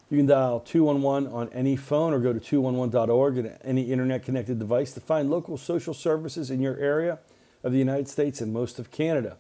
You 0.10 0.18
can 0.18 0.26
dial 0.26 0.62
211 0.62 1.32
on 1.34 1.50
any 1.50 1.76
phone 1.76 2.14
or 2.14 2.20
go 2.20 2.32
to 2.32 2.40
211.org 2.40 3.38
and 3.38 3.58
any 3.62 3.92
internet 3.92 4.24
connected 4.24 4.58
device 4.58 4.94
to 4.94 5.02
find 5.02 5.30
local 5.30 5.58
social 5.58 5.94
services 5.94 6.50
in 6.50 6.62
your 6.62 6.78
area 6.78 7.20
of 7.64 7.74
the 7.74 7.78
United 7.78 8.08
States 8.08 8.40
and 8.40 8.54
most 8.54 8.80
of 8.80 8.90
Canada. 8.90 9.38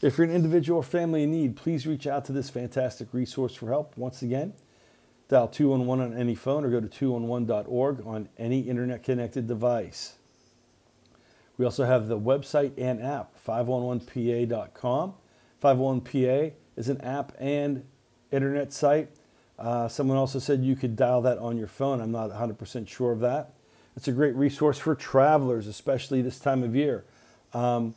If 0.00 0.16
you're 0.16 0.26
an 0.26 0.32
individual 0.32 0.80
or 0.80 0.82
family 0.82 1.22
in 1.22 1.32
need, 1.32 1.54
please 1.54 1.86
reach 1.86 2.06
out 2.06 2.24
to 2.26 2.32
this 2.32 2.48
fantastic 2.48 3.12
resource 3.12 3.54
for 3.54 3.68
help. 3.68 3.94
Once 3.96 4.22
again, 4.22 4.54
dial 5.28 5.48
211 5.48 6.14
on 6.14 6.18
any 6.18 6.34
phone 6.34 6.64
or 6.64 6.70
go 6.70 6.80
to 6.80 6.88
211.org 6.88 8.06
on 8.06 8.30
any 8.38 8.60
internet 8.60 9.02
connected 9.02 9.46
device. 9.46 10.14
We 11.58 11.66
also 11.66 11.84
have 11.84 12.08
the 12.08 12.18
website 12.18 12.72
and 12.78 13.02
app, 13.02 13.34
511pa.com. 13.46 15.14
511pa 15.62 16.52
is 16.76 16.88
an 16.88 17.00
app 17.02 17.32
and 17.38 17.84
internet 18.30 18.72
site 18.72 19.10
uh, 19.58 19.88
someone 19.88 20.16
also 20.16 20.38
said 20.38 20.62
you 20.62 20.76
could 20.76 20.96
dial 20.96 21.22
that 21.22 21.38
on 21.38 21.56
your 21.56 21.66
phone. 21.66 22.00
I'm 22.00 22.12
not 22.12 22.30
100% 22.30 22.88
sure 22.88 23.12
of 23.12 23.20
that. 23.20 23.52
It's 23.96 24.08
a 24.08 24.12
great 24.12 24.34
resource 24.34 24.78
for 24.78 24.94
travelers, 24.94 25.66
especially 25.66 26.20
this 26.20 26.38
time 26.38 26.62
of 26.62 26.76
year. 26.76 27.04
Um, 27.54 27.94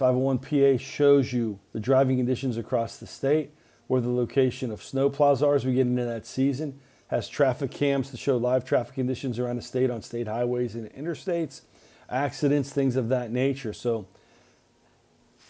501PA 0.00 0.80
shows 0.80 1.32
you 1.32 1.58
the 1.72 1.80
driving 1.80 2.16
conditions 2.16 2.56
across 2.56 2.96
the 2.96 3.06
state, 3.06 3.50
where 3.88 4.00
the 4.00 4.10
location 4.10 4.70
of 4.70 4.80
snowplows 4.80 5.46
are 5.46 5.54
as 5.54 5.66
we 5.66 5.74
get 5.74 5.86
into 5.86 6.04
that 6.04 6.26
season, 6.26 6.80
has 7.08 7.28
traffic 7.28 7.70
cams 7.70 8.10
to 8.10 8.16
show 8.16 8.36
live 8.36 8.64
traffic 8.64 8.94
conditions 8.94 9.38
around 9.38 9.56
the 9.56 9.62
state 9.62 9.90
on 9.90 10.00
state 10.00 10.26
highways 10.26 10.74
and 10.74 10.90
interstates, 10.94 11.62
accidents, 12.08 12.70
things 12.72 12.96
of 12.96 13.08
that 13.08 13.30
nature. 13.30 13.72
So, 13.72 14.06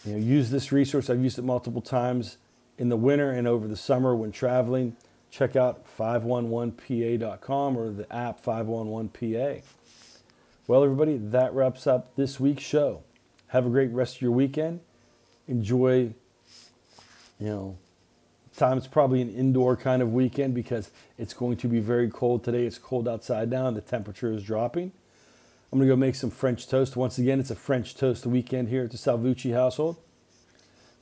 you 0.04 0.12
know, 0.12 0.18
use 0.18 0.50
this 0.50 0.72
resource. 0.72 1.10
I've 1.10 1.22
used 1.22 1.38
it 1.38 1.42
multiple 1.42 1.82
times 1.82 2.38
in 2.78 2.88
the 2.88 2.96
winter 2.96 3.30
and 3.30 3.46
over 3.46 3.68
the 3.68 3.76
summer 3.76 4.14
when 4.14 4.32
traveling, 4.32 4.96
check 5.30 5.56
out 5.56 5.84
511pa.com 5.98 7.76
or 7.76 7.90
the 7.90 8.10
app 8.14 8.42
511pa. 8.42 9.62
Well, 10.66 10.84
everybody, 10.84 11.16
that 11.16 11.52
wraps 11.54 11.86
up 11.86 12.14
this 12.16 12.38
week's 12.38 12.62
show. 12.62 13.02
Have 13.48 13.66
a 13.66 13.70
great 13.70 13.90
rest 13.90 14.16
of 14.16 14.22
your 14.22 14.30
weekend. 14.30 14.80
Enjoy, 15.48 16.12
you 17.40 17.46
know, 17.46 17.78
time 18.56 18.76
it's 18.76 18.86
probably 18.86 19.22
an 19.22 19.34
indoor 19.34 19.76
kind 19.76 20.02
of 20.02 20.12
weekend 20.12 20.54
because 20.54 20.90
it's 21.16 21.32
going 21.32 21.56
to 21.56 21.68
be 21.68 21.80
very 21.80 22.10
cold 22.10 22.44
today. 22.44 22.66
It's 22.66 22.78
cold 22.78 23.08
outside 23.08 23.50
now 23.50 23.66
and 23.68 23.76
the 23.76 23.80
temperature 23.80 24.32
is 24.32 24.42
dropping. 24.42 24.92
I'm 25.72 25.78
going 25.78 25.88
to 25.88 25.94
go 25.94 25.96
make 25.96 26.14
some 26.14 26.30
French 26.30 26.66
toast. 26.66 26.96
Once 26.96 27.18
again, 27.18 27.40
it's 27.40 27.50
a 27.50 27.54
French 27.54 27.94
toast 27.94 28.26
weekend 28.26 28.68
here 28.68 28.84
at 28.84 28.90
the 28.90 28.96
Salvucci 28.96 29.52
household. 29.52 29.96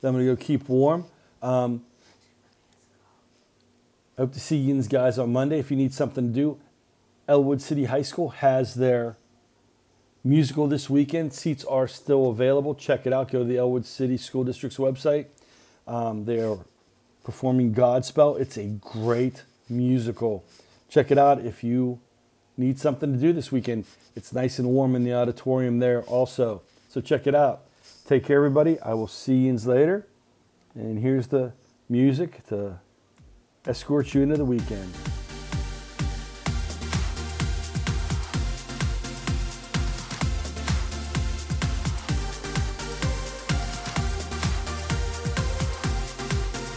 Then 0.01 0.09
I'm 0.09 0.15
going 0.15 0.27
to 0.27 0.35
go 0.35 0.41
keep 0.41 0.67
warm. 0.69 1.05
Um, 1.41 1.83
I 4.17 4.21
hope 4.21 4.33
to 4.33 4.39
see 4.39 4.57
you 4.57 4.81
guys 4.83 5.19
on 5.19 5.31
Monday. 5.31 5.59
If 5.59 5.69
you 5.69 5.77
need 5.77 5.93
something 5.93 6.29
to 6.29 6.33
do, 6.33 6.57
Ellwood 7.27 7.61
City 7.61 7.85
High 7.85 8.01
School 8.01 8.29
has 8.29 8.75
their 8.75 9.17
musical 10.23 10.67
this 10.67 10.89
weekend. 10.89 11.33
Seats 11.33 11.63
are 11.65 11.87
still 11.87 12.29
available. 12.29 12.73
Check 12.73 13.05
it 13.05 13.13
out. 13.13 13.31
Go 13.31 13.39
to 13.39 13.45
the 13.45 13.57
Ellwood 13.57 13.85
City 13.85 14.17
School 14.17 14.43
District's 14.43 14.77
website. 14.77 15.27
Um, 15.87 16.25
they 16.25 16.39
are 16.39 16.57
performing 17.23 17.73
Godspell. 17.73 18.39
It's 18.39 18.57
a 18.57 18.65
great 18.65 19.43
musical. 19.69 20.43
Check 20.89 21.11
it 21.11 21.17
out 21.17 21.45
if 21.45 21.63
you 21.63 21.99
need 22.57 22.79
something 22.79 23.13
to 23.13 23.19
do 23.19 23.33
this 23.33 23.51
weekend. 23.51 23.85
It's 24.15 24.33
nice 24.33 24.57
and 24.57 24.69
warm 24.69 24.95
in 24.95 25.03
the 25.03 25.13
auditorium 25.13 25.79
there 25.79 26.01
also. 26.03 26.61
So 26.89 27.01
check 27.01 27.27
it 27.27 27.35
out. 27.35 27.61
Take 28.05 28.25
care, 28.25 28.37
everybody. 28.37 28.79
I 28.79 28.93
will 28.95 29.07
see 29.07 29.35
you 29.35 29.57
later. 29.57 30.07
And 30.77 30.99
here's 30.99 31.25
the 31.25 31.53
music 31.89 32.45
to 32.49 32.79
escort 33.65 34.13
you 34.13 34.21
into 34.21 34.37
the 34.37 34.45
weekend. 34.45 34.93